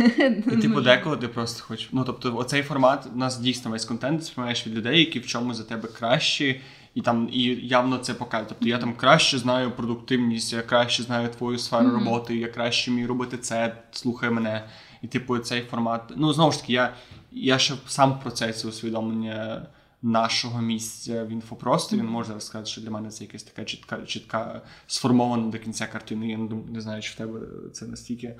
[0.52, 1.88] І типу, деколи ти просто хочеш.
[1.92, 5.54] Ну, тобто, оцей формат у нас дійсно весь контент сприймаєш від людей, які в чому
[5.54, 6.60] за тебе кращі,
[6.94, 8.46] і там і явно це показує.
[8.48, 13.08] Тобто я там краще знаю продуктивність, я краще знаю твою сферу роботи, я краще вмію
[13.08, 14.68] робити це, слухай мене.
[15.02, 16.12] І, типу, цей формат.
[16.16, 16.94] Ну, знову ж таки, я
[17.32, 19.66] я ще сам в процесі усвідомлення
[20.02, 22.00] нашого місця в інфопросторі.
[22.00, 25.86] Він може зараз сказати, що для мене це якась така чітка, чітка сформована до кінця
[25.86, 26.28] картини.
[26.28, 26.38] Я
[26.72, 27.40] не знаю, чи в тебе
[27.72, 28.34] це настільки.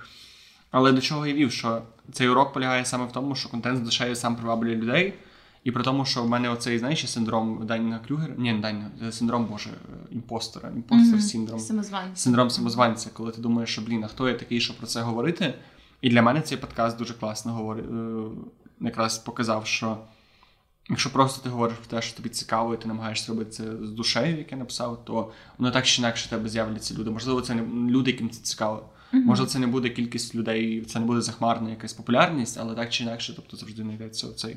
[0.70, 3.80] Але до чого я вів, що цей урок полягає саме в тому, що контент з
[3.80, 5.14] душею сам приваблює людей.
[5.64, 9.70] І при тому, що в мене оцей, знаєш, синдром Даннінга-Крюгера, ні, не Даннінга, синдром Боже,
[10.10, 11.20] impostera, impostor mm-hmm.
[11.20, 11.60] синдром.
[11.60, 12.22] Самозванця.
[12.22, 15.54] Синдром самозванця, коли ти думаєш, що блін, а хто я такий, щоб про це говорити?
[16.00, 18.22] І для мене цей подкаст дуже класно говорить, е,
[18.80, 19.98] якраз показав, що
[20.90, 23.90] Якщо просто ти говориш про те, що тобі цікаво, і ти намагаєшся робити це з
[23.90, 27.10] душею, як я написав, то воно так чи інакше тебе з'являться люди.
[27.10, 28.88] Можливо, це не люди, яким це цікаво.
[29.12, 29.24] Mm-hmm.
[29.24, 33.04] Можливо, це не буде кількість людей, це не буде захмарна якась популярність, але так чи
[33.04, 34.56] інакше, тобто завжди знайдеться цей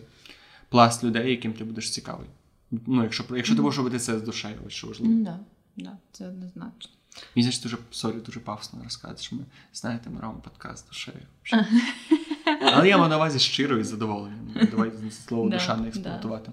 [0.70, 2.28] пласт людей, яким ти будеш цікавий.
[2.72, 3.58] Ну, якщо якщо mm-hmm.
[3.58, 5.14] ти будеш робити це з душею, ось що важливо.
[5.24, 5.40] Да,
[5.78, 6.92] да, це однозначно.
[7.36, 9.42] Мені здається, дуже sorry, дуже пафосно розказати, що ми
[9.74, 11.22] знаєте, ми робимо подкаст з душею.
[12.62, 14.40] Але я маю на увазі щиро і задоволенням.
[14.72, 16.52] Давайте слово душа не експлуатувати.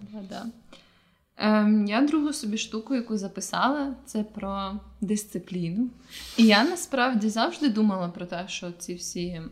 [1.37, 5.91] Ем, Я другу собі штуку, яку записала, це про дисципліну.
[6.37, 9.43] І я насправді завжди думала про те, що ці всі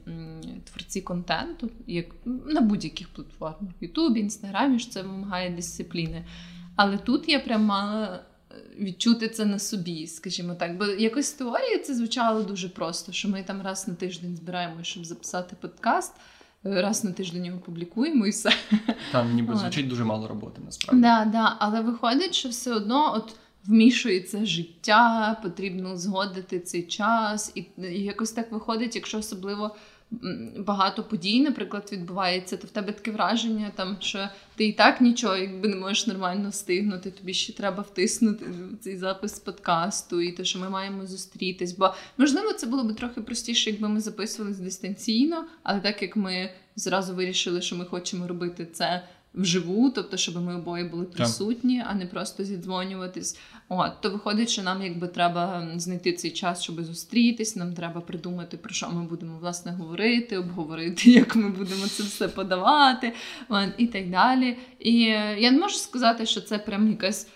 [0.71, 6.25] творці контенту, як на будь-яких платформах, Ютубі, Інстаграмі, що це вимагає дисципліни.
[6.77, 10.77] Але тут я прям мала е, відчути це на собі, скажімо так.
[10.77, 15.05] Бо якось теорії це звучало дуже просто, що ми там раз на тиждень збираємося, щоб
[15.05, 16.13] записати подкаст.
[16.65, 18.53] Раз на тиждень його публікуємо і все.
[19.13, 21.03] Там ніби звучить дуже мало роботи, насправді.
[21.03, 21.57] Да, да.
[21.59, 27.65] Але виходить, що все одно от вмішується життя, потрібно згодити цей час, і
[28.03, 29.77] якось так виходить, якщо особливо
[30.59, 35.37] багато подій, наприклад, відбувається, то в тебе таке враження, там, що ти і так нічого,
[35.37, 38.47] якби не можеш нормально встигнути, тобі ще треба втиснути
[38.81, 41.73] цей запис подкасту, і те, що ми маємо зустрітись.
[41.73, 46.51] Бо можливо, це було б трохи простіше, якби ми записувались дистанційно, але так як ми
[46.77, 49.03] зразу вирішили, що ми хочемо робити це
[49.35, 53.39] вживу, тобто, щоб ми обоє були присутні, а не просто зідзвонюватись.
[53.69, 57.57] От, то виходить, що нам якби треба знайти цей час, щоб зустрітись.
[57.57, 62.29] Нам треба придумати, про що ми будемо власне говорити, обговорити, як ми будемо це все
[62.29, 63.13] подавати,
[63.49, 64.57] от, і так далі.
[64.79, 64.95] І
[65.39, 67.27] я не можу сказати, що це прям якась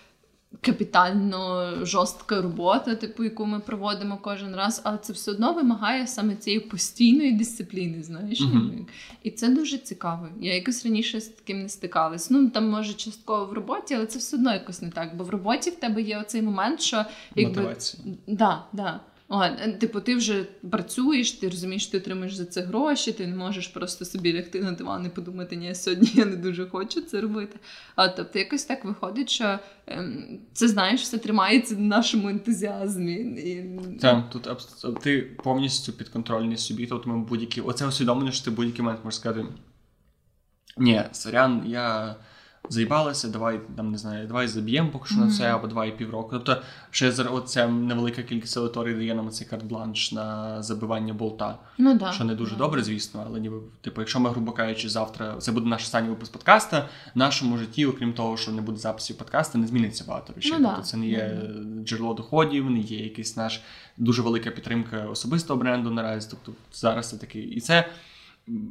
[0.61, 6.35] капітально жорстка робота, типу, яку ми проводимо кожен раз, але це все одно вимагає саме
[6.35, 8.41] цієї постійної дисципліни, знаєш.
[8.41, 8.85] Uh-huh.
[9.23, 10.27] І це дуже цікаво.
[10.41, 12.29] Я якось раніше з таким не стикалась.
[12.29, 15.17] Ну там може частково в роботі, але це все одно якось не так.
[15.17, 18.03] Бо в роботі в тебе є оцей момент, що якби Мотивація.
[18.27, 18.99] Да, да.
[19.29, 23.35] О, е, типу, ти вже працюєш, ти розумієш, ти отримуєш за це гроші, ти не
[23.35, 27.21] можеш просто собі лягти на диван і подумати, ні, сьогодні я не дуже хочу це
[27.21, 27.59] робити.
[27.95, 33.13] А тобто, якось так виходить, що ем, це знаєш, все тримається на нашому ентузіазмі.
[33.13, 33.79] І...
[33.99, 34.49] Так, тут
[35.01, 37.61] ти повністю підконтрольний собі, тобто ми будь-які.
[37.61, 39.45] Оце усвідомлення, що ти будь-який момент можеш сказати.
[40.77, 42.15] Ні, сорян, я
[42.69, 45.25] заїбалися, давай там не знаю, давай заб'ємо поки що mm-hmm.
[45.25, 46.29] на це, або давай півроку.
[46.31, 51.57] Тобто, ще оця невелика кількість аудиторії дає нам цей карт-бланш на забивання болта.
[51.77, 52.11] Ну, да.
[52.11, 55.67] Що не дуже добре, звісно, але ніби, типу, якщо ми, грубо кажучи, завтра це буде
[55.67, 59.67] наш останній випуск подкаста, в нашому житті, окрім того, що не буде записів подкаста, не
[59.67, 60.53] зміниться багато речей.
[60.59, 61.41] Ну, тобто це не є
[61.83, 63.61] джерело доходів, не є якийсь наш
[63.97, 66.27] дуже велика підтримка особистого бренду наразі.
[66.31, 67.43] Тобто зараз це такий.
[67.43, 67.89] І це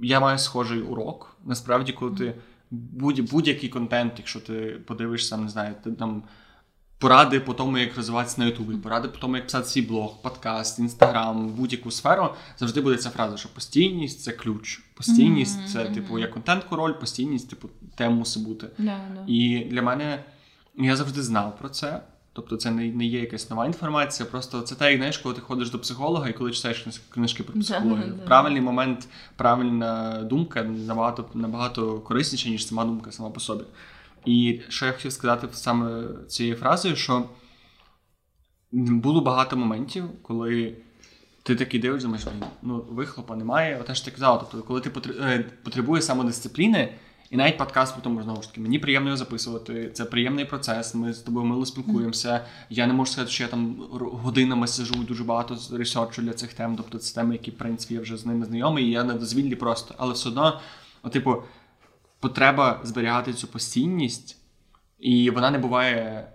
[0.02, 1.36] я маю схожий урок.
[1.44, 2.34] Насправді, коли ти
[2.92, 4.54] будь- будь-який контент, якщо ти
[4.86, 6.22] подивишся, не знаю, ти там.
[6.98, 10.78] Поради по тому, як розвиватися на Ютубі, поради по тому, як писати свій блог, подкаст,
[10.78, 14.78] інстаграм, будь-яку сферу, завжди буде ця фраза, що постійність це ключ.
[14.94, 15.72] Постійність mm-hmm.
[15.72, 18.66] це, типу, як контент-король, постійність, типу, те мусить бути.
[18.66, 19.26] Yeah, yeah.
[19.26, 20.24] І для мене
[20.74, 22.00] я завжди знав про це.
[22.36, 25.70] Тобто це не не є якась нова інформація, просто це те, знаєш, коли ти ходиш
[25.70, 28.14] до психолога і коли читаєш книжки про психологію.
[28.14, 33.64] В правильний момент, правильна думка набагато набагато корисніша, ніж сама думка сама по собі.
[34.24, 37.24] І що я хотів сказати саме цією фразою, що
[38.72, 40.76] було багато моментів, коли
[41.42, 42.26] ти такий дивишся, думаєш,
[42.62, 43.78] ну вихлопа немає.
[43.80, 46.94] Оте ж ти казав, тобто, коли ти е, потребуєш самодисципліни.
[47.34, 49.90] І навіть подкаст, тому знову ж таки, мені приємно його записувати.
[49.90, 50.94] Це приємний процес.
[50.94, 52.44] Ми з тобою мило спілкуємося.
[52.70, 56.76] Я не можу сказати, що я там годинами сижу дуже багато ресерчу для цих тем.
[56.76, 59.54] Тобто це теми, які в принципі я вже з ними знайомий, і я не дозвіллі
[59.54, 59.94] просто.
[59.98, 60.60] Але все одно,
[61.02, 61.36] о, типу,
[62.20, 64.36] потреба зберігати цю постійність,
[64.98, 66.28] і вона не буває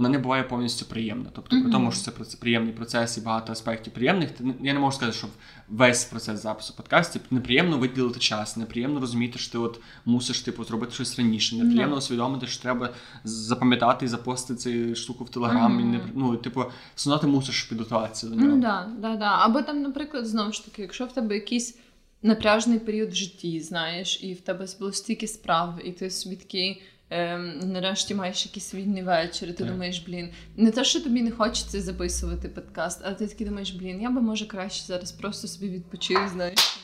[0.00, 1.30] вона не буває повністю приємна.
[1.32, 1.62] Тобто, mm-hmm.
[1.62, 5.26] при тому, що це приємний процес і багато аспектів приємних, я не можу сказати, що
[5.68, 10.92] весь процес запису подкастів неприємно виділити час, неприємно розуміти, що ти от мусиш типу зробити
[10.92, 11.98] щось раніше, неприємно mm-hmm.
[11.98, 12.90] усвідомити, що треба
[13.24, 15.82] запам'ятати і запостити цю штуку в телеграмі.
[15.82, 16.10] Mm-hmm.
[16.14, 18.48] Ну, типу, все одно ти мусиш підготуватися до нього.
[18.48, 19.36] Ну да, да, да.
[19.38, 21.78] Або там, наприклад, знову ж таки, якщо в тебе якийсь
[22.22, 26.82] напряжний період в житті, знаєш, і в тебе було стільки справ, і ти собі такий
[27.10, 29.72] ем, нарешті маєш якийсь вільний вечір, і ти так.
[29.72, 34.02] думаєш, блін, не те, що тобі не хочеться записувати подкаст, але ти такий думаєш, блін,
[34.02, 36.80] я би може краще зараз просто собі відпочив, знаєш.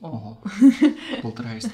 [0.00, 0.36] Ого.
[1.22, 1.70] Полтергейст.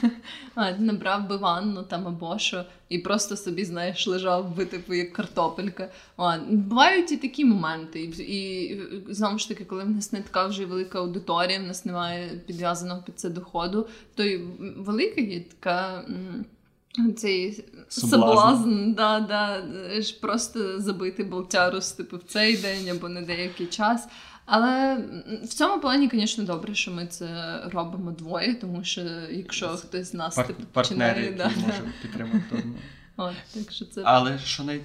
[0.54, 5.12] А, набрав би ванну там або що, і просто собі, знаєш, лежав би, типу, як
[5.12, 5.90] картопелька.
[6.16, 8.02] А, бувають і такі моменти.
[8.02, 11.84] І, і знову ж таки, коли в нас не така вже велика аудиторія, в нас
[11.84, 14.36] немає підв'язаного під це доходу, то й
[14.76, 16.04] велика є така.
[17.16, 19.62] Цей соблазн, да, да,
[20.02, 24.08] ж просто забити болтярус типу, в цей день або на деякий час.
[24.46, 25.04] Але
[25.42, 29.00] в цьому плані, звісно, добре, що ми це робимо двоє, тому що
[29.30, 32.64] якщо хтось з нас Пар- типу, починає, які да, може підтримати.
[33.16, 34.02] От, так що це...
[34.04, 34.80] Але що най...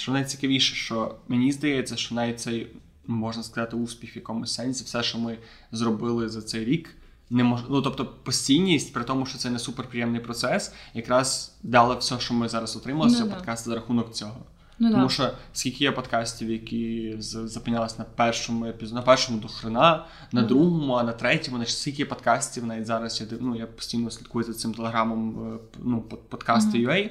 [0.00, 2.66] що найцікавіше, що мені здається, що навіть цей
[3.06, 5.38] можна сказати успіх в якомусь сенсі, все, що ми
[5.72, 6.94] зробили за цей рік
[7.30, 7.60] не мож...
[7.68, 12.48] ну, тобто постійність, при тому, що це не суперприємний процес, якраз дала все, що ми
[12.48, 13.36] зараз отримали з Ну, цього да.
[13.36, 14.36] подкасту за рахунок цього.
[14.80, 15.08] Ну, Тому да.
[15.08, 20.48] що скільки є подкастів, які зупинялись на першому епізоді, на першому до хрена, на Мгм.
[20.48, 23.20] другому, а на третьому, значить, скільки є подкастів навіть зараз.
[23.20, 27.10] Я ну, я постійно слідкую за цим телеграмом е, ну, под- подкасти UA.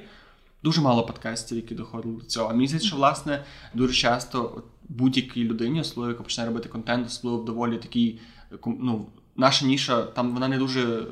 [0.63, 2.49] Дуже мало подкастів, які доходили до цього.
[2.49, 7.45] А здається, що власне дуже часто будь-якій людині, особливо яка починає робити контент, особливо в
[7.45, 8.19] доволі такий,
[8.51, 9.06] е, ну,
[9.38, 11.06] наша ніша, там вона не дуже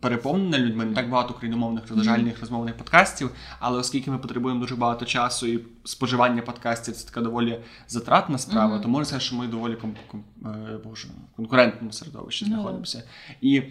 [0.00, 3.30] переповнена людьми, не так багато україномовних розважальних розмовних подкастів.
[3.60, 8.72] Але оскільки ми потребуємо дуже багато часу і споживання подкастів це така доволі затратна справа,
[8.74, 8.82] Мгм.
[8.82, 13.02] то можна сказати, що ми доволі ком- ком- е, боже, конкурентному середовищі Ну, знаходимося.
[13.40, 13.62] І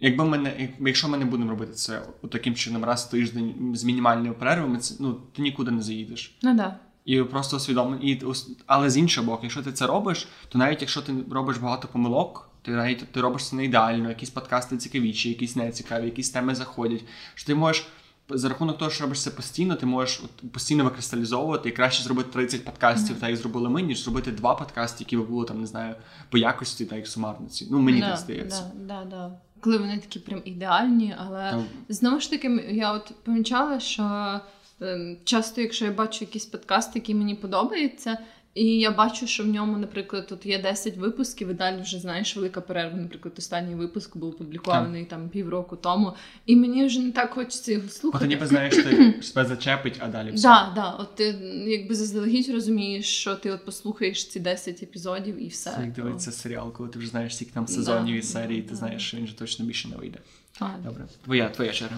[0.00, 3.84] якби ми не, якщо ми не будемо робити це таким чином раз в тиждень з
[3.84, 6.36] мінімальною перервами, це ну ти нікуди не заїдеш.
[6.42, 6.76] Ну да.
[7.04, 8.02] І просто усвідомлено.
[8.02, 8.22] І
[8.66, 12.50] але з іншого боку, якщо ти це робиш, то навіть якщо ти робиш багато помилок,
[12.66, 17.04] ти навіть ти робиш це не ідеально, якісь подкасти цікавіші, якісь нецікаві, якісь теми заходять.
[17.34, 17.86] Що ти можеш
[18.28, 22.28] за рахунок того, що робиш це постійно, ти можеш от постійно викристалізовувати і краще зробити
[22.32, 25.66] 30 подкастів, так як зробили ми, ніж зробити два подкасти, які би були там, не
[25.66, 25.94] знаю,
[26.30, 27.68] по якості та як сумарниці.
[27.70, 28.70] Ну мені да, так здається.
[28.74, 29.32] Да, да.
[29.60, 34.40] Коли вони такі прям ідеальні, але Там- знову ж таки, я от помічала, що
[34.80, 38.18] ем, часто, якщо я бачу якийсь подкаст, який мені подобається,
[38.56, 42.36] і я бачу, що в ньому, наприклад, тут є 10 випусків, і далі вже знаєш
[42.36, 42.96] велика перерва.
[42.96, 46.12] Наприклад, останній випуск був опублікований там півроку тому,
[46.46, 48.26] і мені вже не так хочеться його От ти слухати.
[48.26, 50.48] ніби знаєш, ти себе зачепить, а далі все.
[50.48, 51.24] Да, да, от ти
[51.66, 55.70] якби заздалегідь розумієш, що ти от послухаєш ці 10 епізодів і все.
[55.70, 58.62] Це як дивиться серіал, коли ти вже знаєш, скільки там Да, сезонів і да, ти
[58.70, 58.74] да.
[58.74, 60.18] знаєш, що він же точно більше не вийде.
[60.60, 61.04] А, Добре.
[61.24, 61.96] Твоя, твоя черга.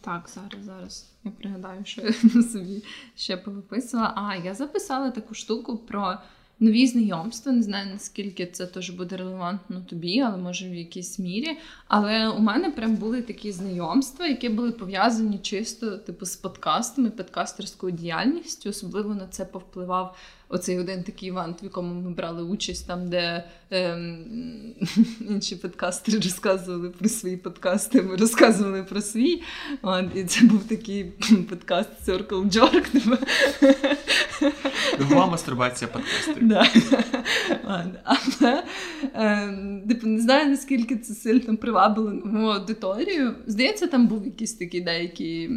[0.00, 1.06] Так, зараз, зараз.
[1.24, 2.82] Я пригадаю, що я собі
[3.16, 4.14] ще повиписувала.
[4.16, 6.18] А, я записала таку штуку про
[6.60, 7.52] нові знайомства.
[7.52, 11.58] Не знаю, наскільки це теж буде релевантно тобі, але може в якійсь мірі.
[11.88, 17.92] Але у мене прям були такі знайомства, які були пов'язані чисто типу з подкастами, подкастерською
[17.92, 18.70] діяльністю.
[18.70, 20.16] Особливо на це повпливав
[20.50, 24.24] оцей один такий івент, в якому ми брали участь, там, де ем,
[25.28, 29.42] інші подкастери розказували про свої подкасти, ми розказували про свій.
[29.82, 31.04] От, і це був такий
[31.50, 32.90] подкаст Circle Jerk.
[34.98, 35.14] типу.
[35.14, 36.36] Мастурбація подкастів.
[36.48, 36.66] Да.
[37.64, 38.64] Але
[39.14, 43.34] е, типу, не знаю, наскільки це сильно привабило мою аудиторію.
[43.46, 45.50] Здається, там був якийсь такий деякі,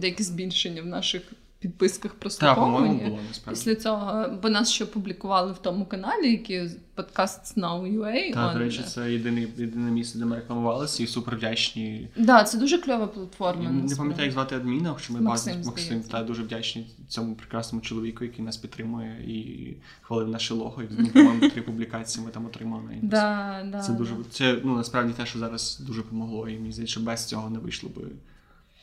[0.00, 1.22] деякі збільшення в наших
[1.58, 2.88] підписках Так, прослуховування.
[2.88, 3.60] по-моєму, було насправді.
[3.60, 8.34] Після цього, бо нас ще публікували в тому каналі, який подкаст Now.ua.
[8.34, 12.08] Та, он, до речі, це єдине, єдине місце, де ми рекламувалися, і супер вдячні.
[12.16, 13.62] Да, це дуже кльова платформа.
[13.62, 17.34] Я не пам'ятаю, як звати адміна, що ми Максим, базу Максим та дуже вдячні цьому
[17.34, 20.82] прекрасному чоловіку, який нас підтримує і хвалив наше лого.
[20.82, 22.98] І ну, по-моєму, три публікації ми там отримали.
[23.02, 24.24] Да, да, Це дуже да.
[24.30, 27.58] це ну насправді те, що зараз дуже помогло, і мені здається, що без цього не
[27.58, 28.02] вийшло би.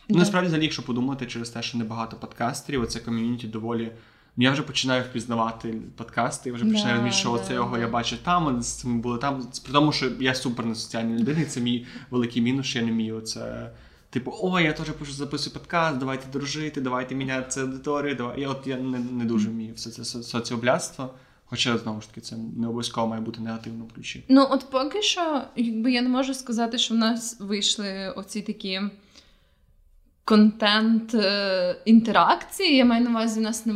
[0.10, 3.92] Ну, насправді, взагалі, якщо подумати через те, що небагато подкастерів, оце ком'юніті доволі.
[4.38, 8.20] Ну, я вже починаю впізнавати подкасти, я вже починаю розуміти, що оце його я бачив
[8.24, 9.48] там, з цим було там.
[9.63, 12.86] При тому, що я супер не соціальна людина, і це мій великий мінус, що я
[12.86, 13.72] не вмію це.
[14.10, 18.16] Типу, о, я теж пишу, записую подкаст, давайте дружити, давайте міняти це аудиторію.
[18.16, 18.42] Давай.
[18.42, 21.13] Я от я не, не дуже вмію все це со- соціоблядство.
[21.46, 24.24] Хоча знову ж таки це не обов'язково має бути негативно ключі.
[24.30, 28.82] Ну, от поки що, якби я не можу сказати, що в нас вийшли оці такі
[30.26, 32.76] контент е, інтеракції.
[32.76, 33.74] Я маю на увазі, в нас не,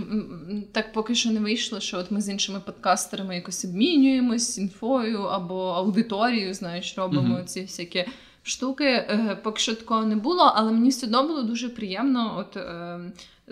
[0.71, 5.63] так поки що не вийшло, що от ми з іншими подкастерами якось обмінюємось інфою або
[5.63, 7.45] аудиторією, знаєш, робимо Мгм.
[7.45, 8.05] ці всякі.
[8.43, 12.35] Штуки Е, поки що такого не було, але мені все одно було дуже приємно.
[12.37, 12.99] От е,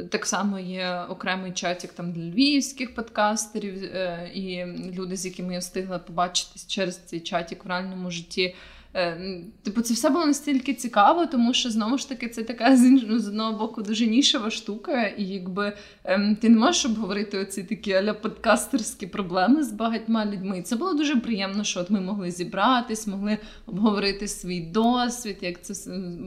[0.10, 5.60] так само є окремий чатик там для львівських подкастерів, е, і люди, з якими я
[5.60, 8.56] встигла побачитись через цей чатик в реальному житті.
[8.96, 13.00] Е, Типу, це все було настільки цікаво, тому що знову ж таки це така з
[13.20, 17.94] з одного боку дуже нішева штука, і якби ем, ти не можеш обговорити оці такі
[17.94, 20.62] аля подкастерські проблеми з багатьма людьми.
[20.62, 25.74] Це було дуже приємно, що от ми могли зібратись, могли обговорити свій досвід, як це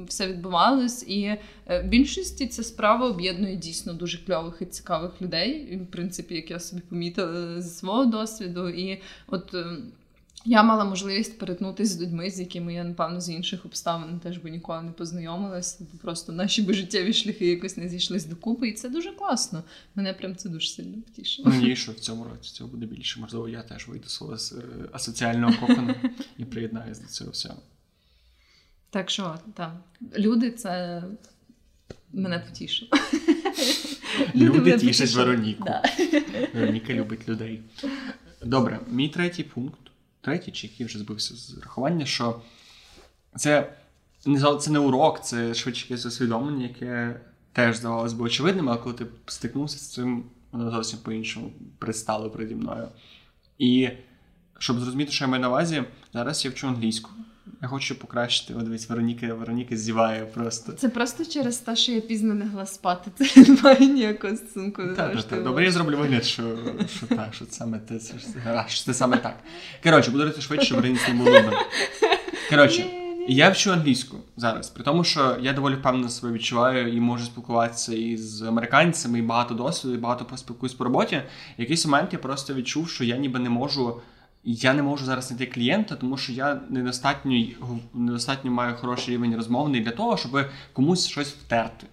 [0.09, 1.09] все відбувалось.
[1.09, 5.81] І е, в більшості ця справа об'єднує дійсно дуже кльових і цікавих людей.
[5.89, 8.69] В принципі, як я собі помітила зі свого досвіду.
[8.69, 9.55] І от.
[10.45, 14.51] Я мала можливість перетнутися з людьми, з якими я, напевно, з інших обставин теж би
[14.51, 15.81] ніколи не познайомилась.
[16.03, 19.63] Просто наші би життєві шляхи якось не зійшлись докупи, і це дуже класно.
[19.95, 21.49] Мене прям це дуже сильно потішило.
[21.51, 23.21] Надію, що в цьому році цього буде більше.
[23.21, 24.55] Можливо, я теж вийду з свого з,
[24.93, 25.95] асоціального кокону
[26.39, 27.57] і приєднаюсь до цього всього.
[28.91, 29.79] Так що там
[30.19, 31.03] люди це
[32.13, 32.91] мене потішило.
[34.35, 35.15] Люди тішать.
[35.15, 35.69] Вероніку.
[36.55, 37.61] Вероніка любить людей.
[38.45, 39.81] Добре, мій третій пункт,
[40.21, 42.41] третій, чи який вже збився з рахування, що
[43.37, 43.73] це
[44.27, 47.21] не це не урок, це швидше якесь усвідомлення, яке
[47.53, 52.55] теж здавалось би очевидним, але коли ти стикнувся з цим, воно зовсім по-іншому предстало переді
[52.55, 52.89] мною.
[53.59, 53.91] І
[54.59, 57.11] щоб зрозуміти, що я маю на увазі, зараз я вчу англійську.
[57.63, 58.55] Я хочу покращити.
[58.55, 60.73] О, дивись, Вероніка Вероніка зіває просто.
[60.73, 63.11] Це просто через те, що я пізно не гла спати.
[63.17, 66.59] Це не має ніякого стосунку того, що Добре, я зроблю вигляд, що
[66.97, 68.19] що так, що саме те, що,
[68.69, 69.37] що це саме так.
[69.83, 71.53] Коротше, буду робити швидше, щоб не було видно.
[72.51, 72.85] Коротше,
[73.29, 77.95] я вчу англійську зараз, при тому, що я доволі впевнено себе відчуваю і можу спілкуватися
[77.95, 81.23] із американцями, і багато досвіду, і багато поспілкуюсь по роботі.
[81.59, 84.01] В якийсь момент я просто відчув, що я ніби не можу.
[84.51, 87.47] Я не можу зараз знайти клієнта, тому що я недостатньо
[87.95, 91.87] недостатньо маю хороший рівень розмовний для того, щоб комусь щось втерти.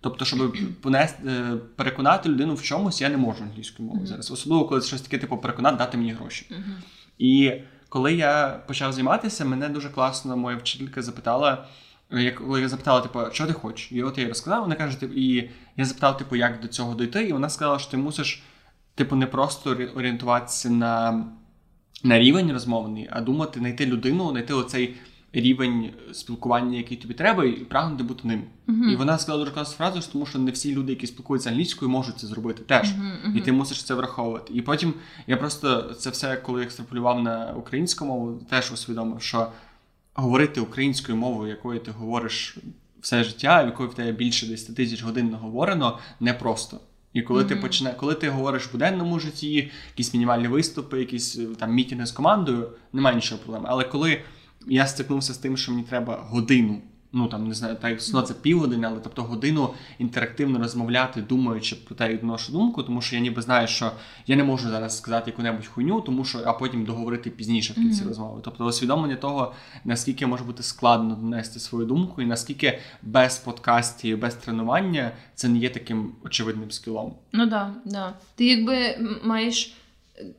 [0.00, 4.30] Тобто, щоб понести, е, переконати людину в чомусь, я не можу англійською мовою зараз.
[4.30, 6.46] Особливо, коли це щось таке, типу, переконати, дати мені гроші.
[7.18, 7.52] І
[7.88, 11.66] коли я почав займатися, мене дуже класно моя вчителька запитала.
[12.38, 13.92] Коли я запитала, типу, що ти хочеш?
[13.92, 16.94] І от я їй розказав, вона каже, типу, і я запитав, типу, як до цього
[16.94, 18.42] дойти, і вона сказала, що ти мусиш,
[18.94, 21.24] типу, не просто орієнтуватися на
[22.04, 24.96] на рівень розмовний, а думати, знайти людину, знайти оцей
[25.32, 28.42] рівень спілкування, який тобі треба, і прагнути бути ним.
[28.68, 28.92] Uh-huh.
[28.92, 32.18] І вона сказала дуже класну фразу, тому що не всі люди, які спілкуються англійською, можуть
[32.18, 32.88] це зробити теж.
[32.88, 33.36] Uh-huh, uh-huh.
[33.36, 34.54] І ти мусиш це враховувати.
[34.54, 34.94] І потім
[35.26, 39.52] я просто це все, коли екстраполював на українську мову, теж усвідомив, що
[40.14, 42.58] говорити українською мовою, якою ти говориш
[43.00, 46.80] все життя, в якої в тебе більше 10 тисяч годин наговорено, непросто.
[47.12, 47.48] І коли mm-hmm.
[47.48, 52.12] ти почне, коли ти говориш в буденному житті, якісь мінімальні виступи, якісь там мітінги з
[52.12, 53.64] командою, немає нічого проблем.
[53.66, 54.22] Але коли
[54.66, 56.82] я стикнувся з тим, що мені треба годину
[57.12, 61.94] ну там не знаю, так ну, це півгодини, але тобто годину інтерактивно розмовляти, думаючи про
[61.94, 63.92] те, як нашу думку, тому що я ніби знаю, що
[64.26, 68.02] я не можу зараз сказати яку-небудь хуйню, тому що а потім договорити пізніше в кінці
[68.02, 68.08] mm-hmm.
[68.08, 68.40] розмови.
[68.44, 69.54] Тобто усвідомлення того,
[69.84, 75.58] наскільки може бути складно донести свою думку, і наскільки без подкастів, без тренування це не
[75.58, 77.14] є таким очевидним скілом.
[77.32, 78.14] Ну да, да.
[78.34, 79.74] Ти якби маєш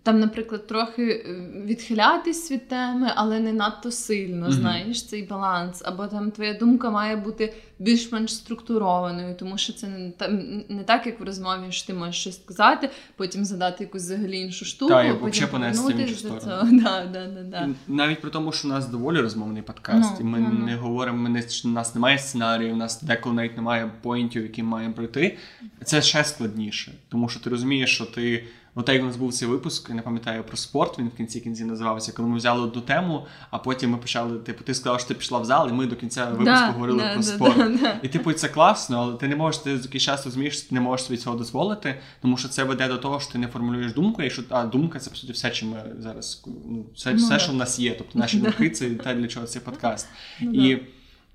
[0.04, 1.24] там, наприклад, трохи е,
[1.66, 4.52] відхилятись від теми, але не надто сильно, mm-hmm.
[4.52, 5.82] знаєш, цей баланс.
[5.86, 11.06] Або там твоя думка має бути більш-менш структурованою, тому що це не там не так,
[11.06, 15.14] як в розмові, що ти можеш щось сказати, потім задати якусь взагалі іншу штуку, Та,
[15.14, 16.68] потім повернутися до цього.
[16.72, 17.70] Да, да, да, да.
[17.88, 21.18] Навіть при тому, що у нас доволі розмовний подкаст, ну, і ми ну, не говоримо,
[21.18, 25.38] ми не, у нас немає сценарію, у нас деколи навіть немає поінтів, які маємо пройти.
[25.84, 28.44] Це ще складніше, тому що ти розумієш, що ти.
[28.76, 31.40] От як у нас був цей випуск, я не пам'ятаю про спорт, він в кінці
[31.40, 35.08] кінці називався, коли ми взяли одну тему, а потім ми почали, типу, ти сказав, що
[35.08, 37.82] ти пішла в зал, і ми до кінця випуску да, говорили да, про да, спорт.
[37.82, 40.82] Да, і типу, це класно, але ти не можеш ти якийсь час розумієш, ти не
[40.82, 44.22] можеш собі цього дозволити, тому що це веде до того, що ти не формулюєш думку,
[44.22, 47.56] якщо а думка це по суті все, чим ми зараз ну, все, все, що в
[47.56, 47.96] нас є.
[47.98, 50.08] Тобто наші думки це те, для чого цей подкаст.
[50.42, 50.82] Ну і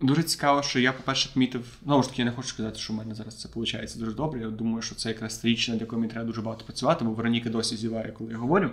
[0.00, 1.64] Дуже цікаво, що я, по-перше, помітив.
[1.84, 4.40] Знову ж таки, я не хочу сказати, що в мене зараз це виходить дуже добре.
[4.40, 7.50] Я думаю, що це якраз річ, над якою мені треба дуже багато працювати, бо Вероніка
[7.50, 8.70] досі зіває, коли я говорю.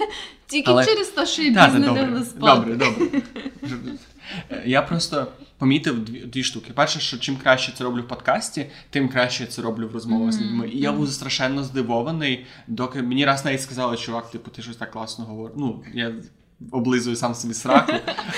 [0.46, 0.84] Тільки Але...
[0.84, 3.22] через те, що я пізно добре, добре, добре.
[4.64, 5.26] Я просто
[5.58, 6.72] помітив дві, дві штуки.
[6.74, 10.28] Перше, що чим краще це роблю в подкасті, тим краще я це роблю в розмовах
[10.28, 10.32] mm-hmm.
[10.32, 10.68] з людьми.
[10.68, 14.90] І я був страшенно здивований, доки мені раз навіть сказали, чувак, типу, ти щось так
[14.90, 15.56] класно говориш.
[15.58, 16.14] Ну, я
[16.72, 17.92] облизую сам собі сраку.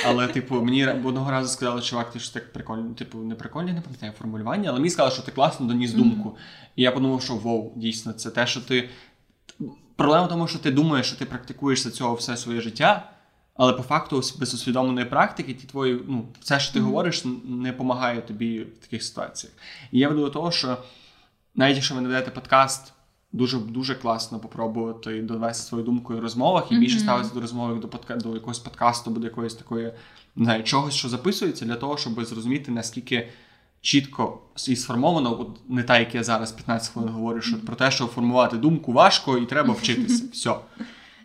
[0.06, 3.80] Але, типу, мені одного разу сказали, чувак, ти ж так прикольно, типу, не прикольно, не
[3.80, 6.28] пам'ятаю формулювання, але мені сказали, що ти класно доніс думку.
[6.28, 6.68] Mm-hmm.
[6.76, 8.88] І я подумав, що вау, дійсно, це те, що ти.
[9.96, 13.10] Проблема в тому, що ти думаєш, що ти практикуєшся цього все своє життя.
[13.54, 16.82] Але по факту, без усвідомленої практики, ті твої, ну, все, що ти mm-hmm.
[16.82, 19.54] говориш, не допомагає тобі в таких ситуаціях.
[19.92, 20.76] І я веду до того, що
[21.54, 22.92] навіть якщо ви не ведете подкаст
[23.32, 26.80] дуже дуже класно попробувати довести свою думку в розмовах і mm-hmm.
[26.80, 28.16] більше ставитися до розмови до подка...
[28.16, 29.92] до якогось подкасту, до якоїсь такої
[30.38, 33.28] не знаю, чогось, що записується, для того, щоб зрозуміти, наскільки
[33.80, 37.90] чітко і сформовано, от не так, як я зараз 15 хвилин говорю, що про те,
[37.90, 40.24] що формувати думку важко і треба вчитися.
[40.32, 40.54] Все.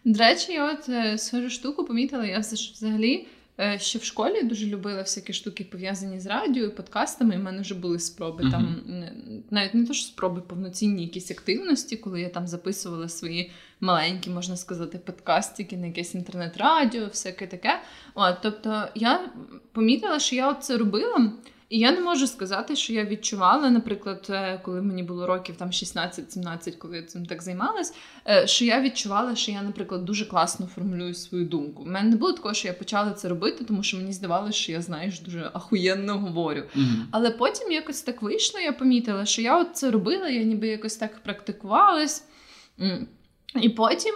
[0.06, 3.28] До речі, я от е, свою штуку помітила, я все ж взагалі.
[3.60, 7.36] Е, ще в школі дуже любила всякі штуки пов'язані з радіо, і подкастами.
[7.36, 8.44] і в мене вже були спроби.
[8.44, 8.52] Mm-hmm.
[8.52, 8.84] Там
[9.52, 14.58] навіть не то, що спроби повноцінні якісь активності, коли я там записувала свої маленькі, можна
[14.58, 17.82] сказати, подкастики на якесь інтернет-радіо, всяке таке.
[18.14, 19.30] От, Тобто я
[19.72, 21.32] помітила, що я це робила.
[21.74, 25.72] І я не можу сказати, що я відчувала, наприклад, е, коли мені було років там
[25.72, 27.94] 16-17, коли я цим так займалась,
[28.28, 31.84] е, що я відчувала, що я, наприклад, дуже класно формулюю свою думку.
[31.84, 34.72] У мене не було такого, що я почала це робити, тому що мені здавалося, що
[34.72, 36.64] я знаєш, дуже ахуєнно говорю.
[36.76, 37.06] Mm-hmm.
[37.12, 40.96] Але потім якось так вийшло, я помітила, що я от це робила, я ніби якось
[40.96, 42.26] так практикувалась.
[43.62, 44.16] І потім,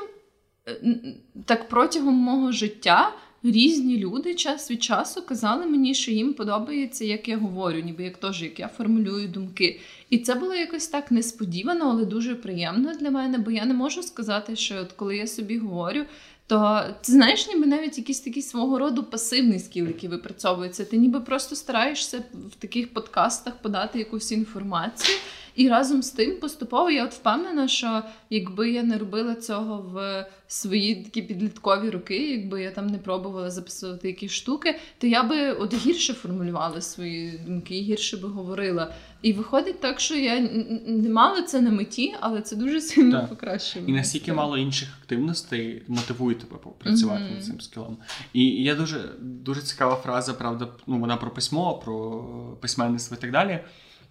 [0.67, 0.97] е,
[1.45, 3.13] так протягом мого життя
[3.43, 8.17] різні люди час від часу казали мені, що їм подобається, як я говорю, ніби як
[8.17, 9.79] теж, як я формулюю думки.
[10.09, 14.03] І це було якось так несподівано, але дуже приємно для мене, бо я не можу
[14.03, 16.05] сказати, що от коли я собі говорю,
[16.47, 20.85] то ти знаєш, ніби навіть якийсь такий свого роду пасивний скіл, який випрацьовується.
[20.85, 25.17] Ти ніби просто стараєшся в таких подкастах подати якусь інформацію.
[25.57, 30.25] І разом з тим поступово я от впевнена, що якби я не робила цього в
[30.47, 35.51] свої такі підліткові роки, якби я там не пробувала записувати якісь штуки, то я би
[35.51, 38.93] от гірше формулювала свої думки, гірше би говорила.
[39.21, 40.39] І виходить так, що я
[40.87, 43.29] не мала це на меті, але це дуже сильно так.
[43.29, 43.85] покращило.
[43.87, 47.35] І настільки мало інших активностей мотивує тебе працювати mm-hmm.
[47.35, 47.97] над цим скілом.
[48.33, 52.23] І я дуже дуже цікава фраза, правда, ну вона про письмо, про
[52.61, 53.59] письменництво і так далі.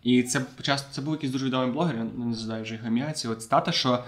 [0.06, 3.12] І це часто це був якийсь дуже відомий блогер, я не знаю вже його ім'я,
[3.12, 4.04] ці от стата, що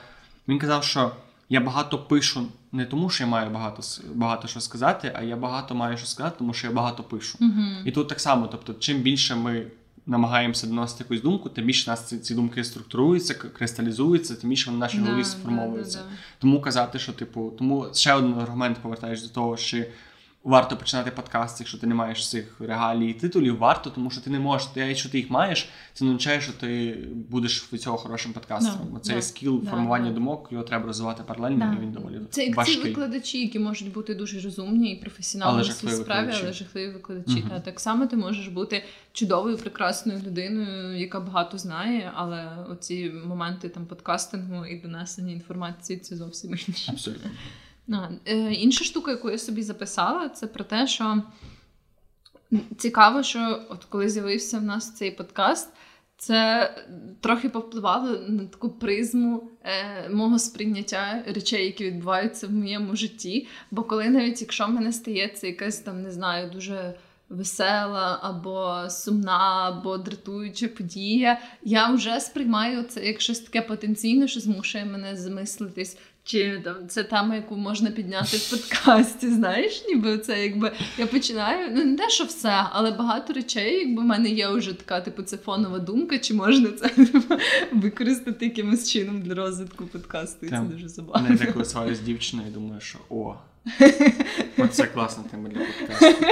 [0.49, 1.13] він казав, що
[1.49, 3.83] я багато пишу не тому, що я маю багато
[4.15, 7.39] багато що сказати, а я багато маю що сказати, тому що я багато пишу.
[7.39, 7.83] Uh-huh.
[7.85, 9.67] І тут так само, тобто, чим більше ми
[10.07, 14.77] намагаємося доносити якусь думку, тим більше нас ці, ці думки структуруються, кристалізуються, тим більше вони
[14.77, 16.01] в нашій голові сформовуються.
[16.39, 19.85] Тому казати, що типу, тому ще один аргумент повертаєш до того, що
[20.49, 24.31] варто починати подкаст, якщо ти не маєш цих регалій і титулів, варто, тому що ти
[24.31, 26.99] не можеш, ти, якщо ти їх маєш, це не означає, що ти
[27.31, 28.89] будеш від цього хорошим подкастером.
[28.95, 32.45] No, Цей no, скіл no, формування думок, його треба розвивати паралельно, і він доволі Це
[32.45, 32.77] як важкий.
[32.77, 37.31] ці викладачі, які можуть бути дуже розумні і професіонали в своїй справі, але жахливі викладачі.
[37.31, 37.51] Uh-huh.
[37.51, 43.69] Та так само ти можеш бути чудовою, прекрасною людиною, яка багато знає, але оці моменти
[43.69, 46.93] там подкастингу і донесення інформації це зовсім інше.
[46.93, 47.31] Абсолютно.
[48.25, 51.23] Е, Інша штука, яку я собі записала, це про те, що
[52.77, 55.73] цікаво, що от коли з'явився в нас цей подкаст,
[56.17, 56.71] це
[57.21, 63.47] трохи повпливало на таку призму е, мого сприйняття речей, які відбуваються в моєму житті.
[63.71, 66.95] Бо коли навіть якщо в мене стається якась там, не знаю, дуже
[67.29, 74.41] весела або сумна, або дратуюча подія, я вже сприймаю це як щось таке потенційне, що
[74.41, 75.99] змушує мене замислитись.
[76.29, 81.71] Чи там це тема, яку можна підняти в подкасті, знаєш, ніби це якби я починаю.
[81.73, 85.23] Ну не те, що все, але багато речей, якби в мене є вже така, типу,
[85.23, 87.35] це фонова думка, чи можна це типу,
[87.73, 90.47] використати якимось чином для розвитку подкасту.
[90.47, 91.29] І це дуже забавно.
[91.29, 93.35] Не деколи сварю з дівчиною і думаю, що о,
[94.59, 96.27] Оце класна тема для подкасту.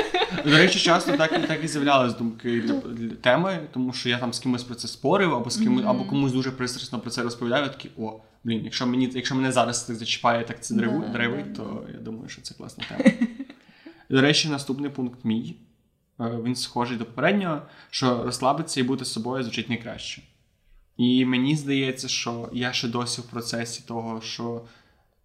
[0.44, 4.32] До речі, часто так так і з'являлись думки для, для теми, тому що я там
[4.32, 7.62] з кимось про це спорив, або з кимось, або комусь дуже пристрасно про це розповідаю.
[7.62, 11.08] Я такий, о, блін, якщо мені, якщо мене зараз так зачіпає, так це древу, да,
[11.08, 13.10] древи да, то я думаю, що це класна тема.
[14.10, 15.56] До речі, наступний пункт мій.
[16.20, 20.22] Е, він схожий до попереднього, що розслабитися і бути собою звучить найкраще.
[20.96, 24.64] І мені здається, що я ще досі в процесі того, що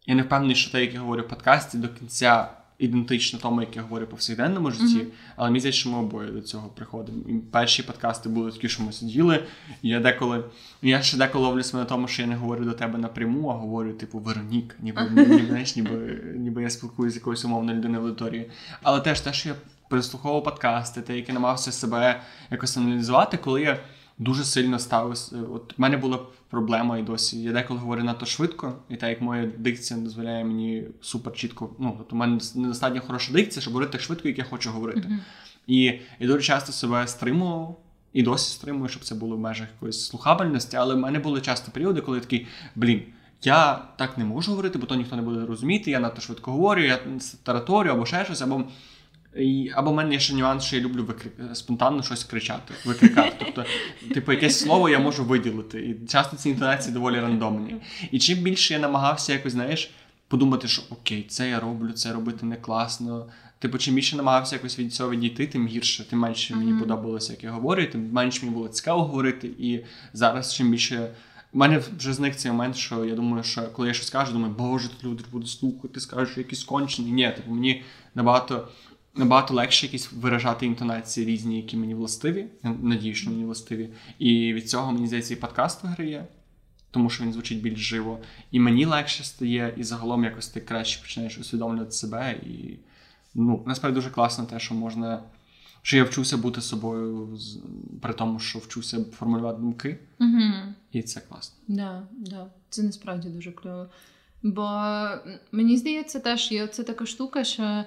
[0.06, 2.50] я не впевнений, що те, як я говорю в подкасті, до кінця
[2.82, 5.12] ідентично тому, як я говорю повсякденному житті, mm-hmm.
[5.36, 7.18] але мені здається, що ми обоє до цього приходимо.
[7.30, 9.44] І перші подкасти були такі, що ми сиділи.
[9.82, 10.44] І я деколи,
[10.82, 13.54] я ще деколи ловлю себе на тому, що я не говорю до тебе напряму, а
[13.54, 18.06] говорю, типу, Веронік, ніби ніби, знаєш, ніби, ніби я спілкуюся з якоюсь умовною людиною в
[18.06, 18.52] аудиторії.
[18.84, 19.56] Але теж те, що я
[19.90, 22.22] переслуховував подкасти, те, які намагався себе
[22.52, 23.80] якось аналізувати, коли я
[24.18, 25.36] дуже сильно ставився.
[25.54, 26.20] От в мене була
[26.52, 27.44] проблема і досі.
[27.44, 31.70] Я деколи говорю надто швидко, і так як моя дикція дозволяє мені супер чітко.
[31.80, 35.08] Ну, тобто в мене недостатньо хороша дикція, щоб говорити так швидко, як я хочу говорити.
[35.08, 35.18] Mm-hmm.
[35.68, 35.84] І
[36.20, 37.80] я дуже часто себе стримував.
[38.14, 41.72] І досі стримую, щоб це було в межах якоїсь слухабельності, але в мене були часто
[41.72, 43.04] періоди, коли я такий, блін,
[43.44, 46.82] я так не можу говорити, бо то ніхто не буде розуміти, я надто швидко говорю,
[46.82, 47.00] я
[47.44, 48.64] тараторю або ще щось, або
[49.36, 51.34] і, Або в мене є ще нюанс, що я люблю викрик...
[51.54, 53.36] спонтанно щось кричати, викрикати.
[53.40, 53.66] Тобто,
[54.14, 55.80] типу, якесь слово я можу виділити.
[55.80, 57.76] І часто ці інтонації доволі рандомні.
[58.12, 59.92] І чим більше я намагався якось, знаєш,
[60.28, 63.26] подумати, що окей, це я роблю, це робити не класно.
[63.60, 66.58] Типу, чим більше намагався якось від цього відійти, тим гірше, тим менше mm-hmm.
[66.58, 69.50] мені подобалося, як я говорю, тим менше мені було цікаво говорити.
[69.60, 69.80] І
[70.14, 71.12] зараз чим більше.
[71.54, 74.54] У мене вже зник цей момент, що я думаю, що коли я щось кажу, думаю,
[74.58, 77.12] боже, тут люди будуть слухати, скажуть, що якісь кончені.
[77.12, 77.84] Ні, типу, мені
[78.16, 78.68] набагато
[79.16, 82.48] набагато легше якісь виражати інтонації різні, які мені властиві.
[82.64, 83.90] Я надію, що мені властиві.
[84.20, 86.28] І від цього мені здається, і подкаст виграє,
[86.92, 88.20] тому що він звучить більш живо.
[88.52, 92.32] І мені легше стає, і загалом якось ти краще починаєш усвідомлювати себе.
[92.32, 92.80] І
[93.36, 95.24] ну, насправді дуже класно те, що можна.
[95.84, 97.38] Що я вчуся бути собою
[98.02, 100.54] при тому, що вчуся формулювати думки, Угу.
[100.92, 101.56] і це класно.
[101.68, 102.48] Да, да.
[102.70, 103.88] Це насправді дуже кльово.
[104.44, 104.68] Бо
[105.52, 107.84] мені здається, теж є це така штука, що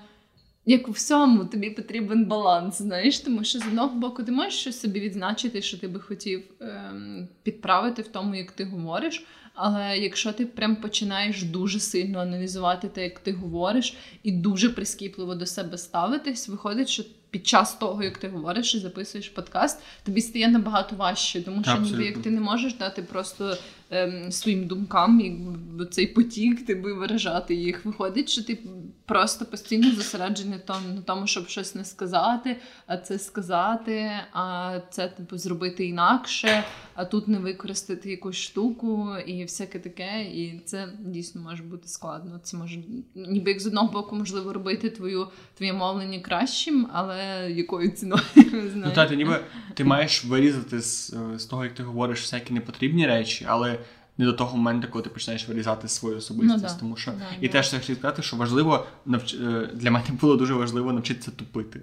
[0.67, 4.81] як у всьому, тобі потрібен баланс, знаєш, тому що з одного боку ти можеш щось
[4.81, 9.25] собі відзначити, що ти би хотів ем, підправити в тому, як ти говориш.
[9.55, 15.35] Але якщо ти прям починаєш дуже сильно аналізувати те, як ти говориш, і дуже прискіпливо
[15.35, 17.05] до себе ставитись, виходить, що
[17.35, 21.71] під час того, як ти говориш і записуєш подкаст, тобі стає набагато важче, тому що
[21.71, 21.97] Абсолютно.
[21.97, 23.57] ніби як ти не можеш дати просто
[23.91, 27.85] ем, своїм думкам якби, цей потік, ти виражати їх.
[27.85, 28.59] Виходить, що ти
[29.07, 32.57] просто постійно зосереджений на тому, щоб щось не сказати,
[32.87, 36.65] а це сказати, а це типу зробити інакше,
[36.95, 40.23] а тут не використати якусь штуку і всяке таке.
[40.23, 42.41] І це дійсно може бути складно.
[42.43, 42.81] Це може
[43.15, 48.23] ніби як з одного боку можливо робити твою твоє мовлення кращим, але якою ціною
[48.75, 49.41] Ну та ти ніби
[49.75, 53.79] ти маєш вирізати з, з того, як ти говориш всякі непотрібні речі, але
[54.19, 56.63] не до того моменту, коли ти починаєш вирізати свою особистість.
[56.63, 56.75] Ну, да.
[56.81, 57.53] Тому що Да, і да.
[57.53, 59.35] теж я хотів сказати, що важливо навч...
[59.35, 61.81] е, для мене було дуже важливо навчитися тупити.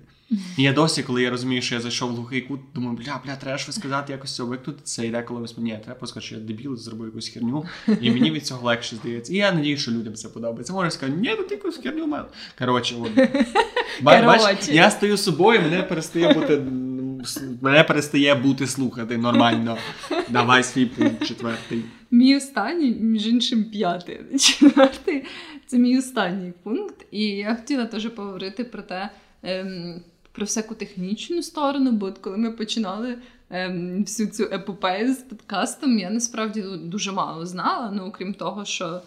[0.57, 3.35] І я досі, коли я розумію, що я зайшов в глухий кут, думаю, бля, бля,
[3.35, 4.79] треба щось сказати, якось цього викнути.
[4.83, 7.65] Це йде, коли ось мені треба сказати, що я дебіл, зробив якусь херню,
[8.01, 9.33] і мені від цього легше здається.
[9.33, 10.73] І я надію, що людям це подобається.
[10.73, 12.29] Може сказати, ні, ну ти якусь херню мав.
[12.59, 13.15] Коротше, от.
[14.01, 14.73] Ба- Бач, Коротше.
[14.73, 16.61] я стою собою, мене перестає бути.
[17.61, 19.77] Мене перестає бути слухати нормально.
[20.29, 21.81] Давай свій пункт четвертий.
[22.11, 25.23] Мій останній, між іншим, п'ятий, четвертий.
[25.67, 27.05] Це мій останній пункт.
[27.11, 29.09] І я хотіла теж поговорити про те,
[29.43, 30.01] ем,
[30.31, 33.17] про всяку технічну сторону, бо от коли ми починали
[33.49, 37.91] ем, всю цю епопею з подкастом, я насправді дуже мало знала.
[37.95, 39.01] Ну, окрім того, що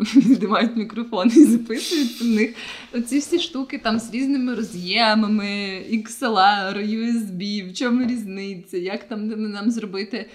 [0.16, 2.54] люди мікрофони мікрофон і записують в них.
[2.92, 5.46] Оці всі штуки там з різними роз'ємами,
[5.92, 10.26] XLR, USB, в чому різниця, як там нам зробити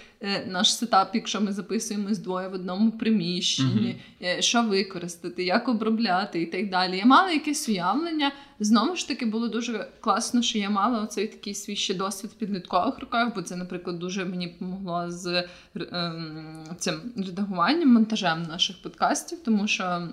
[0.48, 6.46] наш сетап, якщо ми записуємось двоє в одному приміщенні, е, що використати, як обробляти і
[6.46, 6.98] так далі.
[6.98, 8.32] Я мала якесь уявлення.
[8.60, 12.34] Знову ж таки, було дуже класно, що я мала оцей такий свій ще досвід в
[12.34, 19.40] підліткових роках, бо це, наприклад, дуже мені допомогло з ем, цим редагуванням, монтажем наших подкастів,
[19.46, 20.10] тому що.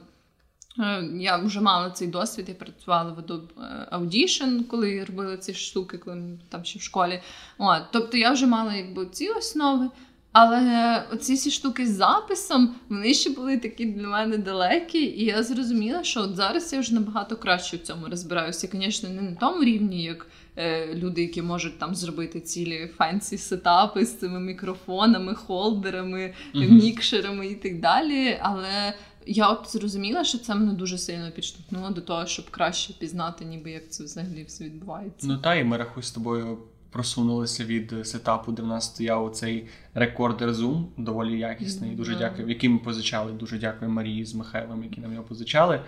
[0.79, 5.99] Е, Я вже мала цей досвід, я працювала в Adobe Audition, коли робили ці штуки,
[5.99, 7.21] коли ми там ще в школі.
[7.59, 9.89] От, тобто я вже мала якби ці основи.
[10.35, 15.43] Але оці всі штуки з записом, вони ще були такі для мене далекі, і я
[15.43, 18.69] зрозуміла, що от зараз я вже набагато краще в цьому розбираюся.
[18.73, 24.05] Звісно, не на тому рівні, як е, люди, які можуть там зробити цілі фенсі сетапи
[24.07, 26.75] з цими мікрофонами, холдерами, Мгм.
[26.77, 28.39] мікшерами і так далі.
[28.43, 28.95] Але
[29.27, 33.71] я от зрозуміла, що це мене дуже сильно підштовхнуло до того, щоб краще пізнати, ніби
[33.71, 35.27] як це взагалі все відбувається.
[35.27, 36.59] Ну та і ми рахуй з тобою
[36.91, 41.91] просунулися від сетапу, де в нас стояв цей рекордер Zoom, доволі якісний.
[41.91, 42.19] Дуже Да.
[42.19, 43.33] дякую, який ми позичали.
[43.33, 45.81] Дуже дякую Марії з Михайлом, які нам його позичали.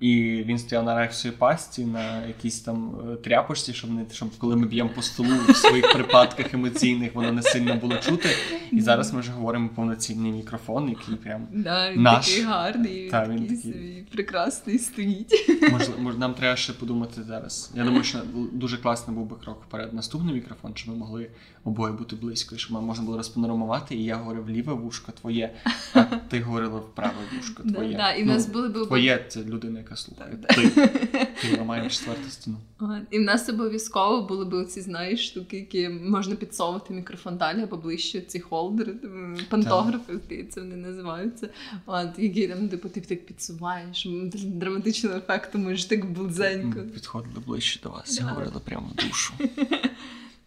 [0.00, 4.56] І він стояв на рексовій пасті, на якійсь там е, тряпочці, щоб не щоб коли
[4.56, 8.28] ми б'ємо по столу в своїх припадках емоційних, воно не сильно було чути.
[8.72, 12.26] І зараз ми вже говоримо повноцінний мікрофон, який прям Да, він Наш.
[12.28, 14.06] такий гарний, Та, він такий такий.
[14.12, 15.32] прекрасний стоїть.
[15.72, 17.72] Можливо, мож, нам треба ще подумати зараз.
[17.74, 18.18] Я думаю, що
[18.52, 19.94] дуже класно був би крок вперед.
[19.94, 21.30] Наступний мікрофон, щоб ми могли
[21.66, 25.54] обоє бути близько, і щоб можна було розпанорамувати, і я говорив ліве вушко твоє,
[25.94, 27.96] а ти говорила в праве вушко твоє.
[27.96, 30.38] да, і в Ну, нас були б Твоє це людина, яка слухає.
[30.48, 30.68] Ти,
[31.42, 32.56] ти ламаєш четверту стіну.
[33.10, 37.76] І в нас обов'язково були б оці, знаєш, штуки, які можна підсовувати мікрофон далі або
[37.76, 38.94] ближче, ці холдери,
[39.48, 41.48] пантографи, здається, вони називаються.
[41.86, 46.78] От, які там, типу, ти так підсуваєш, м, для драматичного ефекту можеш так близенько.
[46.78, 48.28] Ми підходили ближче до вас і Да.
[48.28, 49.34] говорили прямо в душу.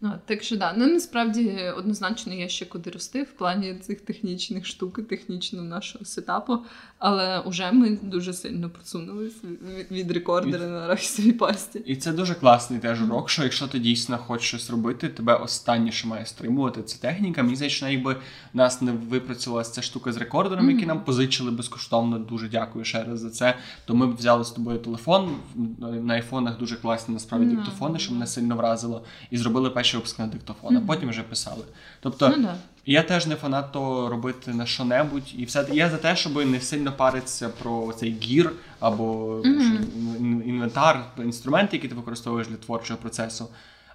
[0.02, 4.66] Ну, так що да, ну насправді однозначно є ще куди рости в плані цих технічних
[4.66, 6.58] штук, технічного нашого сетапу,
[6.98, 11.78] але вже ми дуже сильно просунулися від, від рекордера на рахісовій пасті.
[11.86, 15.92] І це дуже класний теж урок, що якщо ти дійсно хочеш щось робити, тебе останнє,
[15.92, 17.42] що має стримувати, це техніка.
[17.42, 18.16] Мені здається, якби
[18.54, 22.18] нас не випрацювалася ця штука з рекордером, які нам позичили безкоштовно.
[22.18, 23.56] Дуже дякую ще раз за це.
[23.84, 25.36] То ми б взяли з тобою телефон.
[25.78, 30.18] На айфонах дуже класні насправді Ну, диктофони, що мене сильно вразило, і зробили перший випуск
[30.18, 31.64] на диктофон, а потім вже писали.
[32.00, 32.28] Тобто.
[32.28, 32.54] Ну да.
[32.86, 36.60] Я теж не фанат того робити на що-небудь, і все я за те, щоб не
[36.60, 40.42] сильно паритися про цей гір або mm-hmm.
[40.44, 43.48] інвентар, інструменти, які ти використовуєш для творчого процесу.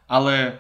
[0.08, 0.58] Але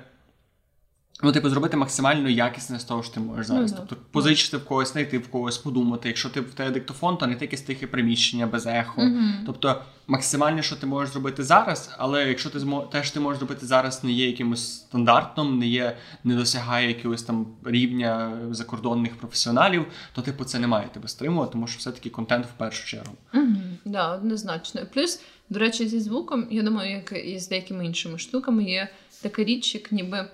[1.24, 3.72] ну, типу, зробити максимально якісне з того, що ти можеш зараз.
[3.72, 3.78] Да.
[3.78, 6.08] Тобто позичити в когось, знайти в когось, подумати.
[6.08, 9.02] Якщо ти в тебе диктофон, то не якесь тихе приміщення без ехо.
[9.02, 9.34] Мгм.
[9.46, 12.82] Тобто максимально, що ти можеш зробити зараз, але якщо ти змо...
[12.82, 17.24] те, що ти можеш зробити зараз, не є якимось стандартом, не є, не досягає якогось
[17.24, 19.86] там рівня закордонних професіоналів,
[20.16, 23.14] то типу це не має тебе стримувати, тому що все-таки контент в першу чергу.
[23.34, 23.56] Угу,
[23.86, 24.82] да, однозначно.
[24.94, 28.90] Плюс До речі, зі звуком, я думаю, як і з деякими іншими штуками, є
[29.22, 30.28] така річ, як ніби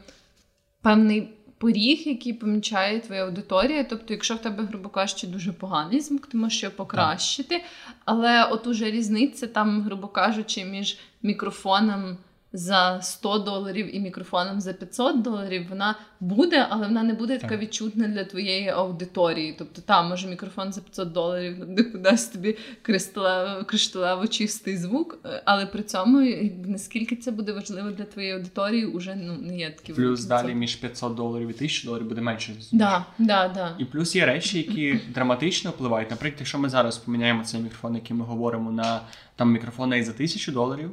[0.82, 3.84] певний поріг, який помічає твоя аудиторія.
[3.84, 7.64] Тобто, якщо в тебе, грубо кажучи, дуже поганий звук, ти можеш його покращити.
[8.06, 12.18] Але от уже різниця там, грубо кажучи, між мікрофоном
[12.54, 17.58] за 100 доларів і мікрофоном за 500 доларів, вона буде, але вона не буде така
[17.58, 19.56] відчутна для твоєї аудиторії.
[19.58, 21.56] Тобто, там може мікрофон за 500 доларів
[21.95, 26.20] дасть тобі кришталево, кришталево чистий звук, але при цьому
[26.66, 30.76] наскільки це буде важливо для твоєї аудиторії, вже ну не є такі плюс далі між
[30.76, 32.54] 500 доларів і 1000 доларів буде менше.
[32.72, 33.76] Да, да, да.
[33.80, 36.12] І плюс є речі, які драматично впливають.
[36.12, 39.02] Наприклад, якщо ми зараз поміняємо цей мікрофон, який ми говоримо на
[39.36, 40.91] там мікрофон за 1000 доларів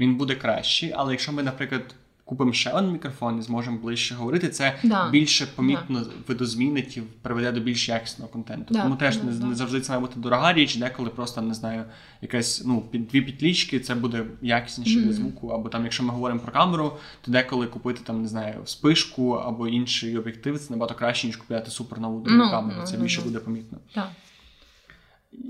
[0.00, 0.92] він буде кращий.
[0.96, 1.94] Але якщо ми, наприклад,
[2.30, 5.10] купимо ще один мікрофон і зможемо ближче говорити, це да.
[5.10, 6.10] більше помітно да.
[6.28, 8.74] видозмінить і приведе до більш якісного контенту.
[8.74, 8.82] Да.
[8.82, 11.84] Тому теж да, не, не завжди це має бути дорога річ, деколи просто не знаю,
[12.22, 15.02] якась ну під дві підлічки, це буде якісніше mm.
[15.02, 15.48] для звуку.
[15.48, 19.68] Або там, якщо ми говоримо про камеру, то деколи купити там не знаю спишку або
[19.68, 22.80] інший об'єктив, це набагато краще ніж купляти супернову no, камеру.
[22.80, 23.24] No, це no, більше no.
[23.24, 23.78] буде помітно.
[23.94, 24.10] Да.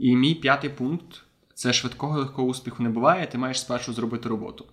[0.00, 1.22] І мій п'ятий пункт
[1.60, 3.26] це швидкого легкого успіху не буває.
[3.26, 4.64] Ти маєш спершу зробити роботу.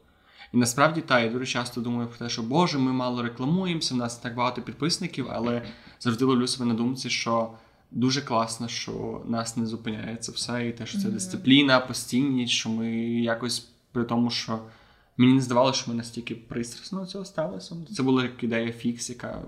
[0.53, 3.97] І насправді та я дуже часто думаю про те, що Боже, ми мало рекламуємося, в
[3.97, 5.61] нас так багато підписників, але
[5.99, 7.51] завжди ловлю себе на думці, що
[7.91, 12.69] дуже класно, що нас не зупиняє це все, і те, що це дисципліна, постійність, що
[12.69, 13.59] ми якось
[13.91, 14.59] при тому, що
[15.17, 17.75] мені не здавалося, що ми настільки пристрасно цього ставилися.
[17.95, 19.41] Це була як ідея фікс, яка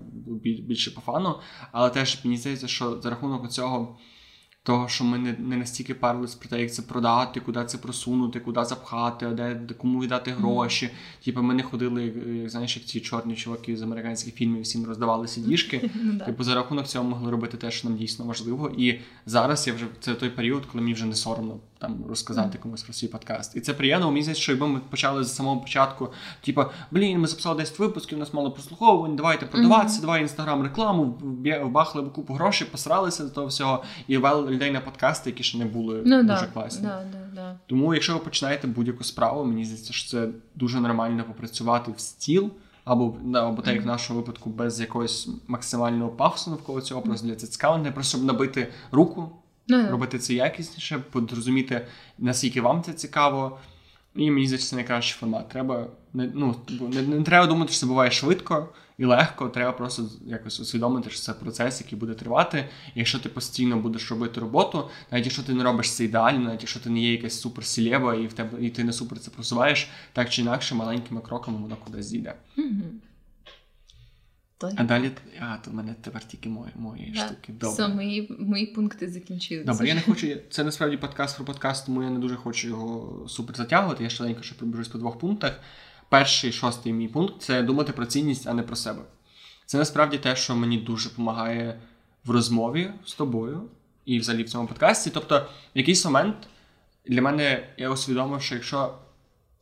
[0.44, 1.36] більше по фану,
[1.72, 3.98] але теж мені здається, що за рахунок цього
[4.64, 8.40] того, що ми не не настільки парились про те, як це продати, куди це просунути,
[8.40, 10.90] куди запхати, де, кому віддати гроші.
[11.26, 12.04] Типу, ми не ходили,
[12.42, 15.90] як знаєш, як ці чорні чуваки з американських фільмів всім роздавали сидішки.
[16.04, 18.72] Ну типу, за рахунок цього могли робити те, що нам дійсно важливо.
[18.78, 22.84] І зараз я вже це той період, коли мені вже не соромно там розказати комусь
[22.84, 23.56] про свій подкаст.
[23.56, 24.10] І це приємно.
[24.10, 26.10] Здається, що якби ми почали з самого початку,
[26.42, 30.02] типу, блін, ми записали 10 випусків, у нас мало прослуховувань, давайте продаватися, mm-hmm.
[30.02, 31.18] давай інстаграм рекламу,
[31.64, 35.66] вбахали купу грошей, посралися до того всього і вели людей на подкасти, які ще не
[35.66, 36.88] були ну, дуже да, класні.
[36.88, 37.56] Да, да, да.
[37.68, 42.52] Тому, якщо ви починаєте будь-яку справу, мені здається, що це дуже нормально попрацювати в стіл.
[42.84, 47.36] Або або так, як в нашому випадку, без якогось максимального пафосу навколо цього, просто для
[47.78, 49.32] не просто щоб набити руку,
[49.70, 49.92] No.
[49.92, 51.88] робити це якісніше, зрозуміти,
[52.18, 53.60] наскільки вам це цікаво.
[54.16, 55.50] І мені здається, це найкращий формат.
[55.50, 59.50] Треба не ну не, не треба думати, що це буває швидко і легко.
[59.50, 62.70] Треба просто якось усвідомити, що це процес, який буде тривати.
[62.96, 66.80] Якщо ти постійно будеш робити роботу, навіть якщо ти не робиш це ідеально, навіть якщо
[66.80, 70.30] ти не є якась суперсілєва і в тебе і ти не супер це просуваєш, так
[70.30, 72.36] чи інакше маленькими кроками воно кудись зійде.
[72.58, 73.09] Mm-hmm.
[74.62, 77.26] А далі а, то в мене тепер тільки мої мої да.
[77.26, 77.54] штуки.
[77.54, 77.70] Добре.
[77.70, 79.72] Все, мої мої пункти закінчилися.
[79.72, 80.28] Добре, я не хочу.
[80.50, 84.04] Це насправді подкаст про подкаст, тому я не дуже хочу його супер затягувати.
[84.04, 85.60] Я швиденько ще пробіжусь по двох пунктах.
[86.10, 89.02] Перший, шостий мій пункт це думати про цінність, а не про себе.
[89.66, 91.80] Це насправді те, що мені дуже допомагає
[92.26, 93.62] в розмові з тобою
[94.06, 95.10] і взагалі в цьому подкасті.
[95.14, 95.40] Тобто,
[95.76, 96.36] в якийсь момент
[97.06, 98.98] для мене я усвідомив, що якщо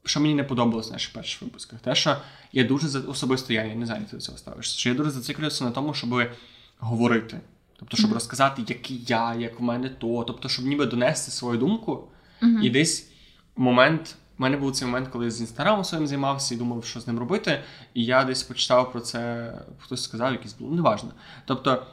[0.10, 2.18] що мені не подобалось в наших перших випусках, те, що
[2.52, 4.96] я дуже за особисто я, я не знаю, як ти до цього ставишся, що я
[4.96, 6.30] дуже зациклююся на тому, щоб
[6.80, 7.40] говорити.
[7.80, 8.14] Тобто, щоб mm-hmm.
[8.14, 12.08] розказати, який я, як у мене то, тобто, щоб ніби донести свою думку.
[12.42, 12.62] Mm-hmm.
[12.62, 13.12] І десь
[13.56, 17.00] момент, у мене був цей момент, коли я з інстаграмом своїм займався і думав, що
[17.00, 17.64] з ним робити.
[17.94, 21.12] І я десь почитав про це, хтось сказав, якийсь було, неважно.
[21.46, 21.86] Тобто,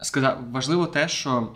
[0.00, 1.52] сказав, важливо те, що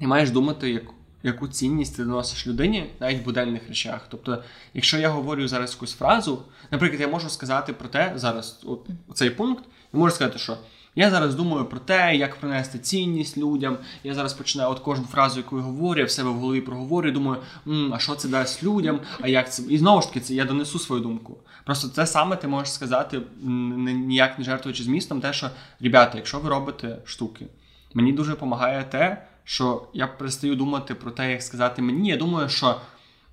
[0.00, 0.82] ти маєш думати, як
[1.28, 4.06] яку цінність ти доносиш людині навіть в буденних речах.
[4.08, 4.42] Тобто,
[4.74, 9.30] якщо я говорю зараз якусь фразу, наприклад, я можу сказати про те, зараз от цей
[9.30, 10.56] пункт, я можу сказати, що
[10.98, 13.78] я зараз думаю про те, як принести цінність людям.
[14.04, 17.10] Я зараз починаю от кожну фразу, яку я говорю, я в себе в голові проговорю,
[17.10, 19.62] думаю, М, а що це дасть людям, а як це.
[19.62, 21.36] І знову ж таки, це я донесу свою думку.
[21.64, 25.50] Просто це саме ти можеш сказати, ніяк не жертвуючи змістом, те, що,
[25.80, 27.46] ребята, якщо ви робите штуки,
[27.94, 32.08] мені дуже допомагає те що я перестаю думати про те, як сказати мені.
[32.08, 32.80] Я думаю, що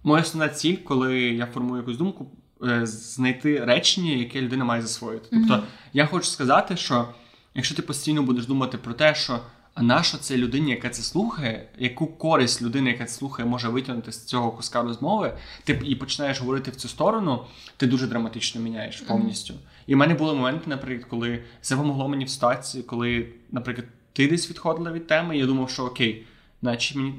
[0.03, 2.32] моя основна ціль, коли я формую якусь думку,
[2.64, 5.36] е, знайти речення, яке людина має засвоїти.
[5.36, 5.45] Mm-hmm.
[5.47, 7.07] Тобто, я хочу сказати, що
[7.55, 9.39] якщо ти постійно будеш думати про те, що
[9.74, 14.11] а нащо це людині, яка це слухає, яку користь людина, яка це слухає, може витягнути
[14.11, 17.45] з цього куска розмови, ти і починаєш говорити в цю сторону,
[17.78, 19.53] ти дуже драматично міняєш повністю.
[19.53, 19.84] Mm-hmm.
[19.88, 24.28] І в мене були моменти, наприклад, коли це допомогло мені в ситуації, коли, наприклад ти
[24.28, 26.26] десь відходила від теми, і я думав, що окей,
[26.61, 27.14] значить мені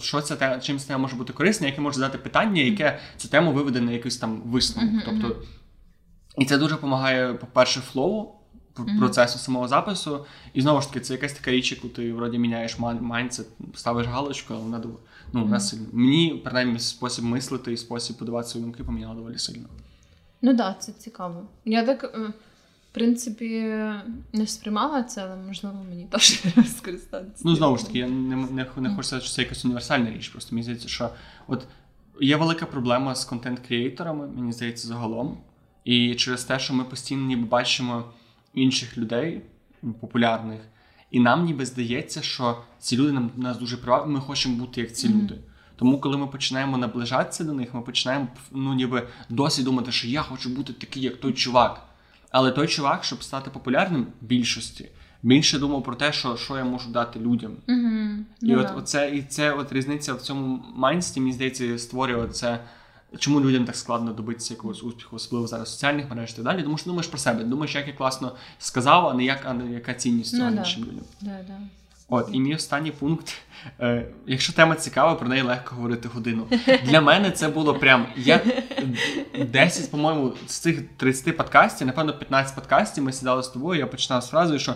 [0.00, 3.28] що ця тема, чим ця тема може бути корисна, яке може задати питання, яке цю
[3.28, 4.90] тему виведе на якийсь там висновок.
[4.90, 5.02] Mm-hmm.
[5.04, 5.42] Тобто,
[6.38, 8.36] і це дуже допомагає, по-перше, flow
[8.74, 8.98] mm-hmm.
[8.98, 10.26] процесу самого запису.
[10.54, 14.54] І знову ж таки, це якась така річ, яку ти вроді міняєш mindset, ставиш галочку,
[14.54, 14.82] але вона
[15.32, 15.86] ну, вона сильно.
[15.92, 19.68] Мені, принаймні, спосіб мислити і спосіб подавати свої думки поміняла доволі сильно.
[20.42, 21.42] Ну так, да, це цікаво.
[21.64, 22.32] Я так, е,
[22.96, 23.74] принципі,
[24.32, 26.42] не сприймала це, але можливо мені теж
[26.76, 27.42] скористатися.
[27.44, 30.28] Ну, знову ж таки, я не не, не хочу сказати, що це якась універсальна річ.
[30.28, 31.10] Просто мені здається, що
[31.46, 31.66] от
[32.20, 35.38] є велика проблема з контент-кріейторами, мені здається, загалом.
[35.84, 38.04] І через те, що ми постійно ніби бачимо
[38.54, 39.42] інших людей
[40.00, 40.60] популярних,
[41.10, 44.92] і нам ніби здається, що ці люди нам нас дуже привабливі, ми хочемо бути як
[44.92, 45.22] ці mm-hmm.
[45.22, 45.38] люди.
[45.76, 50.22] Тому, коли ми починаємо наближатися до них, ми починаємо ну, ніби досі думати, що я
[50.22, 51.86] хочу бути такий, як той чувак.
[52.36, 54.88] Але той чувак, щоб стати популярним в більшості,
[55.22, 57.56] більше думав про те, що що я можу дати людям.
[57.68, 58.18] Mm-hmm.
[58.42, 58.60] І yeah.
[58.60, 62.60] от оце, і це от різниця в цьому майнсті, мені здається, створює це
[63.18, 66.62] Чому людям так складно добитися якогось успіху, особливо зараз в соціальних мереж і так далі?
[66.62, 69.72] Тому що думаєш про себе, думаєш, як я класно сказав, а не як а не
[69.72, 71.04] яка цінність цього ну, іншим людям.
[71.20, 71.58] Да, да.
[72.08, 73.34] От, і мій останній пункт.
[73.80, 76.46] Е, Якщо тема цікава, про неї легко говорити годину.
[76.84, 78.40] Для мене це було прям я
[79.48, 83.80] 10, по-моєму, з цих 30 подкастів, напевно, 15 подкастів ми сідали з тобою.
[83.80, 84.74] Я починав з фразою, що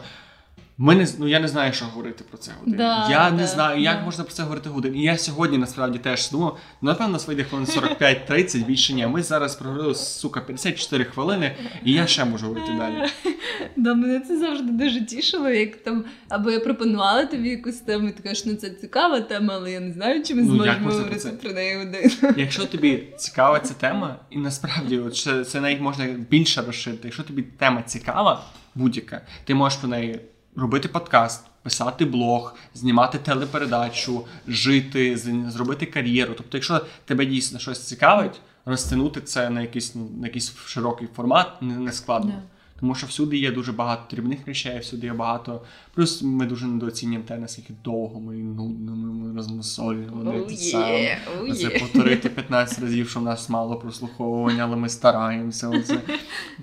[0.83, 2.76] ми не ну я не знаю, що говорити про це годину.
[2.76, 4.05] Да, я да, не знаю, як да.
[4.05, 4.97] можна про це говорити годину.
[4.97, 9.07] І я сьогодні насправді теж думав, ну напевно, вийде хвилин 45-30, більше ні.
[9.07, 13.09] Ми зараз проговорили, сука, 54 хвилини, і я ще можу говорити далі.
[13.76, 18.12] Да, мене це завжди дуже тішило, як там або я пропонувала тобі якусь тему, і
[18.12, 21.28] ти кажеш, ну це цікава тема, але я не знаю, чи ми ну, зможемо говорити
[21.28, 22.35] про, про неї годину.
[22.37, 27.03] Якщо тобі цікава ця тема, і насправді от, це, це навіть можна більше розширити.
[27.05, 30.20] Якщо тобі тема цікава, будь-яка, ти можеш про неї
[30.57, 35.16] робити подкаст, писати блог, знімати телепередачу, жити,
[35.48, 36.34] зробити кар'єру.
[36.36, 41.92] Тобто, якщо тебе дійсно щось цікавить, розтягнути це на якийсь на якийсь широкий формат не
[41.92, 42.30] складно.
[42.30, 42.61] Yeah.
[42.80, 45.62] Тому що всюди є дуже багато дрібних речей, всюди є багато.
[46.01, 50.22] Плюс ми дуже недооцінюємо те, наскільки довго ми і нудно ми розмусолюємо.
[50.22, 55.68] Oh, yeah, oh, Це повторити 15 разів, що в нас мало прослуховування, але ми стараємося.
[55.68, 56.01] Оце.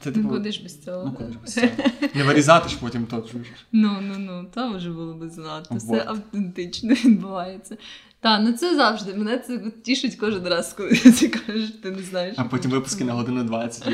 [0.01, 1.03] Це, типу, ж без цього?
[1.05, 1.67] Ну, куди ж без цього?
[2.15, 3.25] Не вирізати ж потім то.
[3.71, 5.75] Ну, ну, ну, там вже було би занадто.
[5.75, 7.77] Все автентично відбувається.
[8.19, 9.13] Так, ну це завжди.
[9.13, 12.35] Мене це тішить кожен раз, коли ти кажеш, ти не знаєш.
[12.37, 13.93] А потім випуски на годину 20.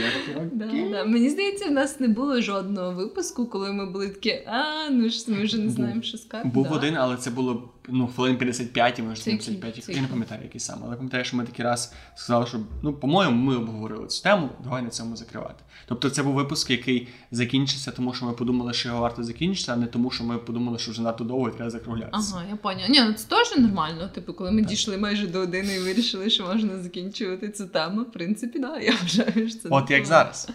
[0.54, 1.06] Да, да.
[1.06, 5.20] Мені здається, в нас не було жодного випуску, коли ми були такі, а ну ж
[5.34, 6.50] ми вже не знаємо, що сказати.
[6.50, 6.76] Був да.
[6.76, 9.90] один, але це було ну, хвилин 55, і може 75.
[9.90, 10.82] Я не пам'ятаю, який саме.
[10.86, 14.82] Але пам'ятаю, що ми такий раз сказали, що ну, по-моєму, ми обговорили цю тему, давай
[14.82, 15.64] на цьому закривати.
[15.86, 19.76] Тобто це був випуск, який закінчився, тому що ми подумали, що його варто закінчити, а
[19.76, 22.34] не тому, що ми подумали, що вже надто довго і треба закруглятися.
[22.36, 22.88] Ага, я поняла.
[22.88, 24.10] Ні, ну це теж нормально.
[24.14, 24.70] Типу, коли ми так.
[24.70, 28.94] дійшли майже до години і вирішили, що можна закінчувати цю тему, в принципі, да, я
[29.02, 30.50] вважаю, що це от як зараз.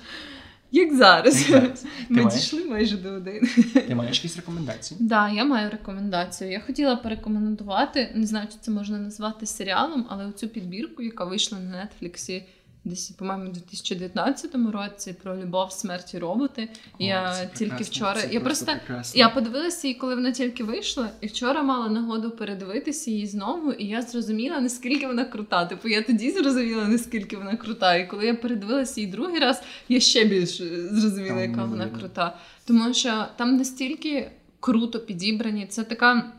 [0.72, 1.50] Як зараз.
[1.50, 1.84] Як зараз.
[2.08, 2.34] Ми маєш?
[2.34, 3.40] дійшли майже до години.
[3.88, 4.98] Ти маєш якісь рекомендації?
[4.98, 6.50] Так, да, я маю рекомендацію.
[6.50, 11.58] Я хотіла порекомендувати, не знаю, чи це можна назвати серіалом, але оцю підбірку, яка вийшла
[11.58, 12.44] на Нетфліксі
[12.88, 16.68] десь, по-моєму, у 2019 році про любов, смерть і роботи.
[16.92, 18.20] О, я тільки вчора.
[18.20, 18.72] Це я просто
[19.14, 23.86] я подивилася її, коли вона тільки вийшла, і вчора мала нагоду передивитися її знову, і
[23.86, 25.66] я зрозуміла, наскільки вона крута.
[25.66, 27.96] Типу, я тоді зрозуміла, наскільки вона крута.
[27.96, 32.36] І коли я передивилася її другий раз, я ще більше зрозуміла, яка вона крута.
[32.64, 34.30] Тому що там настільки
[34.60, 35.66] круто підібрані.
[35.66, 36.32] Це така.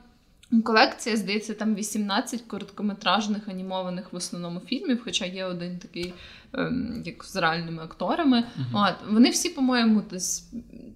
[0.64, 6.14] Колекція, здається, там 18 короткометражних анімованих в основному фільмів, хоча є один такий,
[6.54, 8.38] ем, як з реальними акторами.
[8.38, 8.89] Uh-huh.
[8.89, 10.50] От, Вони всі, по-моєму, десь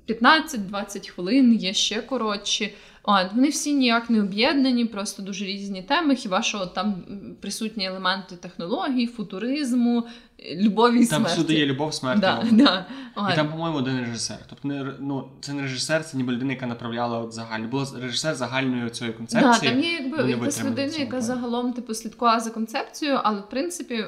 [0.07, 2.73] 15-20 хвилин, є ще коротші.
[3.05, 6.15] От, Вони всі ніяк не об'єднані, просто дуже різні теми.
[6.15, 6.95] Хіба що там
[7.41, 10.07] присутні елементи технологій, футуризму,
[10.55, 11.23] любові і смерті.
[11.23, 12.19] Там всюди є любов, смерть.
[12.19, 12.85] Да, да.
[13.33, 14.37] І там, по-моєму, один режисер.
[14.49, 17.67] Тобто, не ну, це не режисер, це ніби людина, яка направляла от загально.
[17.67, 19.53] Було режисер загальної цієї концепції.
[19.61, 24.05] Да, Там є якби якась людина, яка загалом типу слідкувала за концепцією, але в принципі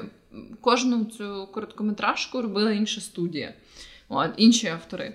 [0.60, 3.54] кожну цю короткометражку робила інша студія,
[4.08, 5.14] от, інші автори.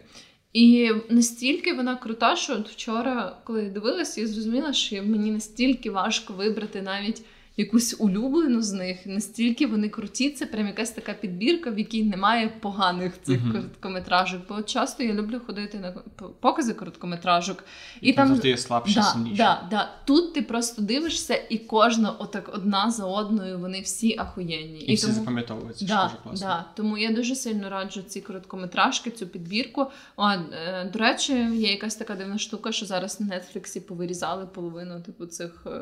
[0.54, 5.92] І настільки вона крута, що от вчора, коли я дивилася, я зрозуміла, що мені настільки
[5.92, 7.22] важко вибрати навіть
[7.58, 9.06] якусь улюблену з них.
[9.06, 13.52] Настільки вони круті, це прям якась така підбірка, в якій немає поганих цих uh-huh.
[13.52, 14.42] короткометражок.
[14.50, 15.92] Бо часто я люблю ходити на
[16.40, 17.64] покази короткометражок.
[18.02, 19.38] І, і там завжди є слабше, да, сильніше.
[19.38, 19.90] Да, да.
[20.06, 24.80] Тут ти просто дивишся, і кожна, отак одна за одною, вони всі ахуєнні.
[24.80, 25.20] І, і всі тому...
[25.20, 25.86] запам'ятовуються.
[25.86, 26.48] Да, дуже класно.
[26.48, 26.66] Да.
[26.76, 29.86] Тому я дуже сильно раджу ці короткометражки, цю підбірку.
[30.18, 35.02] О, е, До речі, є якась така дивна штука, що зараз на Нетфліксі повирізали половину
[35.02, 35.82] типу цих е,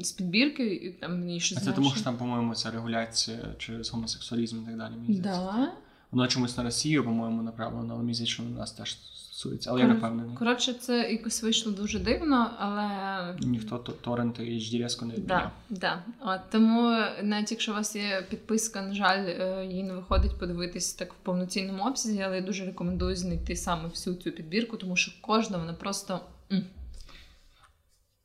[0.00, 3.38] з підбірки зірки, і там мені ще А це тому, що там, по-моєму, ця регуляція
[3.58, 4.92] через гомосексуалізм і так далі.
[5.08, 5.72] Да?
[6.10, 8.98] Воно чомусь на Росію, по-моєму, направлено, але мені здається, що у нас теж
[9.36, 9.88] стосується, але Кор...
[9.88, 10.36] я не впевнений.
[10.36, 15.50] Коротше, це якось вийшло дуже дивно, але ніхто то торренти і HD не відміняв.
[15.70, 16.02] Да, да.
[16.20, 16.90] От, Тому
[17.22, 21.16] навіть якщо у вас є підписка, на жаль, е, їй не виходить подивитись так в
[21.16, 25.72] повноцінному обсязі, але я дуже рекомендую знайти саме всю цю підбірку, тому що кожна вона
[25.72, 26.20] просто.
[26.48, 26.62] Так,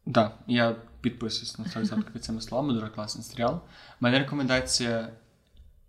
[0.06, 3.60] да, я підписуюсь на 100% під цими словами, дуже класний серіал.
[4.00, 5.10] Мене рекомендація.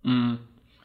[0.07, 0.39] М-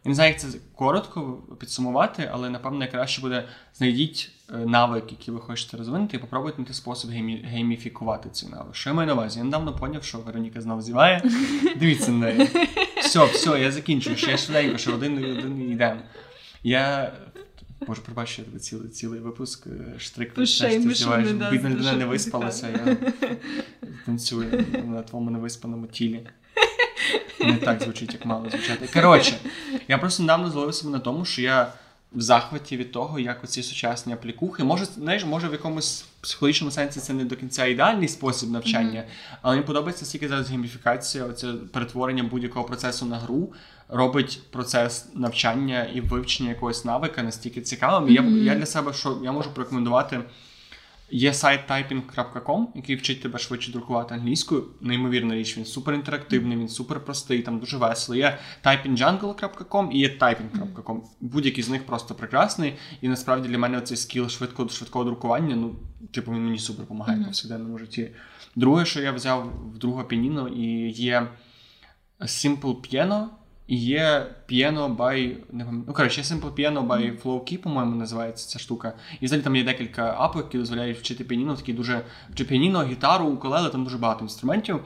[0.05, 5.33] я не знаю, як це коротко підсумувати, але напевно найкраще буде знайдіть е, навик, який
[5.33, 7.37] ви хочете розвинути, і попробуйте знайти спосіб геймі...
[7.47, 8.75] гейміфікувати цей навик.
[8.75, 9.39] Що я маю на увазі?
[9.39, 11.21] Я недавно поняв, що Вероніка знову зіває.
[11.79, 12.49] Дивіться на неї.
[13.01, 14.15] Все, все, я закінчую.
[14.15, 15.99] Ще швиденько, що один один йдемо.
[16.63, 17.13] Я.
[17.87, 21.31] Боже, пробачте, я тебе цілий цілий випуск е, штрик зіваєш.
[21.31, 22.97] Бідна людина не виспалася, я
[24.05, 26.27] танцюю на твоєму невиспаному тілі.
[27.39, 28.89] Не так звучить, як мало звучати.
[28.93, 29.37] Коротше,
[29.87, 31.73] я просто недавно зловив себе на тому, що я
[32.11, 34.63] в захваті від того, як оці сучасні аплікухи.
[34.63, 39.37] Може, знаєш, може в якомусь психологічному сенсі це не до кінця ідеальний спосіб навчання, mm-hmm.
[39.41, 43.53] але мені подобається стільки зараз гейміфікація, оце перетворення будь-якого процесу на гру.
[43.89, 48.09] Робить процес навчання і вивчення якогось навика настільки цікавим.
[48.09, 48.37] Mm-hmm.
[48.37, 50.19] Я я для себе що я можу порекомендувати
[51.11, 54.65] Є сайт typing.com, який вчить тебе швидше друкувати англійською.
[54.81, 58.15] Неймовірна річ, він супер інтерактивний, він супер простий, там дуже весело.
[58.15, 61.01] Є typingjungle.com і є typing.com.
[61.21, 62.73] Будь-який з них просто прекрасний.
[63.01, 65.75] І насправді для мене цей скіл швидкого швидкого друкування, ну,
[66.11, 67.23] типу, він мені супер допомагає mm-hmm.
[67.23, 68.11] в повсякденному житті.
[68.55, 71.27] Друге, що я взяв в друге пініно, і є
[72.21, 73.25] Simple Piano.
[73.67, 75.35] І є Piano by.
[75.51, 78.93] Не ну, коротше, Simple Piano by FlowKey, по-моєму, називається ця штука.
[79.21, 82.01] І взагалі там є декілька апок, які дозволяють вчити піаніно, такі дуже
[82.35, 84.79] чи піаніно, гітару, укулеле, там дуже багато інструментів.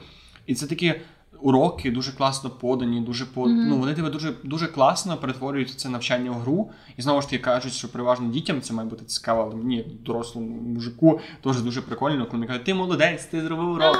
[0.46, 0.94] І це такі
[1.40, 3.66] уроки дуже класно подані, дуже по mm-hmm.
[3.68, 6.70] ну вони тебе дуже дуже класно перетворюють це навчання в гру.
[6.96, 10.60] І знову ж таки кажуть, що переважно дітям це має бути цікаво, але мені дорослому
[10.60, 13.96] мужику теж дуже прикольно, коли мені кажуть, ти молодець, ти зробив урок.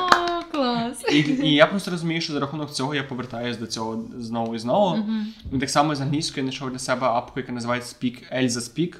[0.62, 1.04] Клас.
[1.12, 4.58] І і я просто розумію, що за рахунок цього я повертаюся до цього знову і
[4.58, 4.96] знову.
[4.96, 5.24] Mm-hmm.
[5.52, 8.94] І так само з англійською я знайшов для себе апку, яка називається Speak Elza Speak.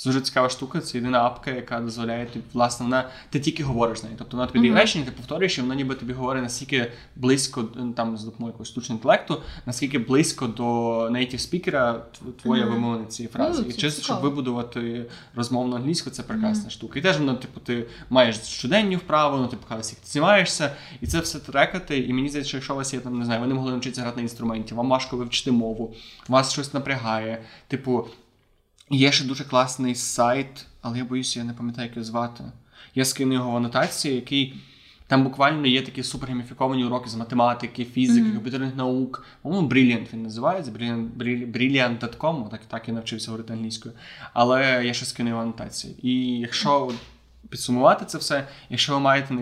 [0.00, 3.98] Це дуже цікава штука, це єдина апка, яка дозволяє тобі, власне, вона ти тільки говориш
[3.98, 4.14] з нею.
[4.18, 4.74] Тобто вона тобі uh-huh.
[4.74, 7.62] речення, ти повторюєш, і вона ніби тобі говорить наскільки близько
[7.96, 12.02] там з допомогою якогось штучного інтелекту, наскільки близько до нейтів спікера
[12.42, 12.72] твоя uh-huh.
[12.72, 13.62] вимовлення цієї фрази.
[13.62, 13.70] Uh-huh.
[13.70, 16.98] І чисто, щоб вибудувати розмовну англійську, це прекрасна штука.
[16.98, 21.06] І теж воно, типу, ти маєш щоденні вправи, ну ти показуєш, як ти знімаєшся, і
[21.06, 21.98] це все трекати.
[21.98, 24.02] І мені здається, що якщо у вас є там, не знаю, ви не могли навчитися
[24.02, 25.94] грати на інструменті, вам важко вивчити мову,
[26.28, 27.42] вас щось напрягає.
[27.68, 28.06] Типу,
[28.90, 32.44] Є ще дуже класний сайт, але я боюся, я не пам'ятаю, як його звати.
[32.94, 34.54] Я скину його в анотації, який.
[35.06, 38.34] Там буквально є такі супергеміфіковані уроки з математики, фізики, mm-hmm.
[38.34, 39.26] комп'ютерних наук.
[39.42, 40.72] По-моєму, Brilliant він називається.
[40.72, 43.94] Brilliant.com, так так я навчився говорити англійською.
[44.32, 45.96] Але я ще скину його анотації.
[46.02, 46.92] І якщо
[47.48, 49.34] підсумувати це все, якщо ви маєте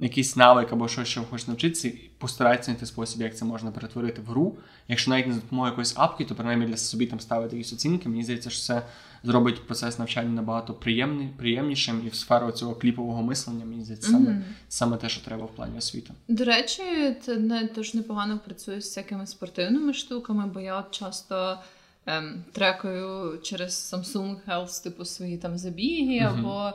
[0.00, 4.22] якийсь навик або щось, що ви хочете навчитися, постарайтеся знайти спосіб, як це можна перетворити
[4.22, 4.58] в гру.
[4.88, 8.08] Якщо навіть не за допомогою якоїсь апки, то принаймні для собі там ставити якісь оцінки.
[8.08, 8.82] Мені здається, що це
[9.24, 14.30] зробить процес навчання набагато приємний, приємнішим і в сферу цього кліпового мислення, мені здається, саме,
[14.30, 14.42] mm-hmm.
[14.68, 16.10] саме те, що треба в плані освіти.
[16.28, 16.82] До речі,
[17.22, 21.58] це не теж непогано працює з всякими спортивними штуками, бо я от часто
[22.06, 26.38] ем, трекаю через Samsung Health, типу, свої там забіги, uh-huh.
[26.38, 26.72] або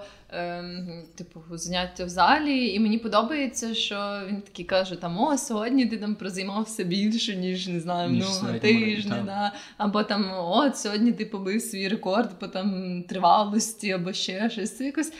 [1.15, 2.67] типу, заняття в залі.
[2.73, 7.67] І мені подобається, що він такий каже: там, о, сьогодні ти там прозаймався більше, ніж
[7.67, 9.23] не знаю, ну, тижня.
[9.25, 9.51] Да.
[9.77, 14.77] Або там, о, сьогодні ти побив свій рекорд по там тривалості, або ще щось.
[14.77, 15.13] Це якось,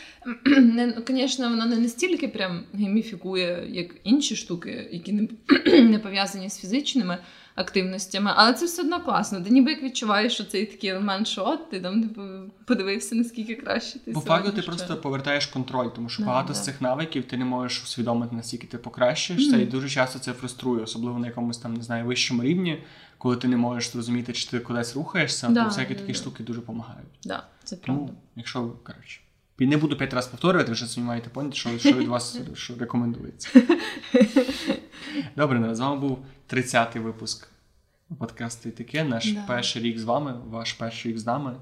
[1.08, 5.28] Звісно, воно не настільки прям гейміфікує, як інші штуки, які не,
[5.82, 7.18] не пов'язані з фізичними
[7.54, 9.40] активностями, але це все одно класно.
[9.40, 12.22] Ти ніби як відчуваєш, що цей такий елемент, що от ти там типу,
[12.64, 16.54] подивився, наскільки краще ти По факту ти просто повертаєш контроль, тому що да, багато да.
[16.54, 19.62] з цих навиків ти не можеш усвідомити, наскільки ти покращуєшся, mm-hmm.
[19.62, 22.82] і дуже часто це фруструє, особливо на якомусь там не знаю вищому рівні,
[23.18, 26.60] коли ти не можеш зрозуміти, чи ти кудись рухаєшся, да, то всякі такі штуки дуже
[26.60, 27.08] допомагають.
[27.24, 28.02] Да, це правда.
[28.02, 29.20] Ну, якщо коротше.
[29.58, 32.38] І не буду п'ять разів повторювати, ви вже самі маєте поняти, що що від вас
[32.54, 33.62] що рекомендується.
[35.36, 36.18] Добре, з вами був
[36.52, 37.48] 30-й випуск
[38.18, 39.04] подкасту і таке.
[39.04, 39.44] Наш да.
[39.46, 41.56] перший рік з вами, ваш перший рік з нами.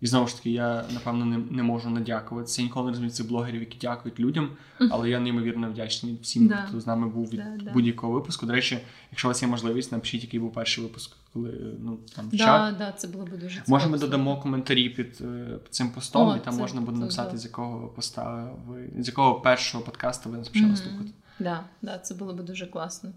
[0.00, 2.62] І знову ж таки, я напевно не не можу надякуватися.
[2.62, 4.50] Я ніколи не розумію цих блогерів, які дякують людям,
[4.90, 6.56] але я неймовірно вдячний всім, да.
[6.68, 8.46] хто з нами був від да, будь-якого випуску.
[8.46, 8.78] До речі,
[9.10, 12.76] якщо у вас є можливість, напишіть, який був перший випуск, коли ну там в чат.
[12.76, 13.64] Да, це було б дуже цікаво.
[13.66, 16.98] Може, ми додамо коментарі під, під е, цим постом, О, і там це, можна буде
[16.98, 20.76] написати, з якого поста ви з якого першого подкасту ви почали mm-hmm.
[20.76, 21.10] слухати.
[21.38, 23.12] Да, да, це було б дуже класно.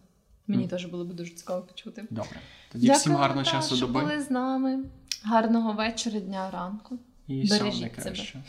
[0.50, 0.70] Мені mm.
[0.70, 2.06] теж було б дуже цікаво почути.
[2.10, 2.40] Добре.
[2.72, 4.02] Тоді Дякую, всім гарного та, часу що доби.
[4.02, 4.84] були з нами.
[5.24, 7.00] Гарного вечора, дня, ранку.
[7.28, 8.32] І Бережіть найкраще.
[8.32, 8.44] себе.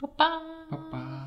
[0.00, 0.40] Па-па!
[0.70, 1.25] Па-па.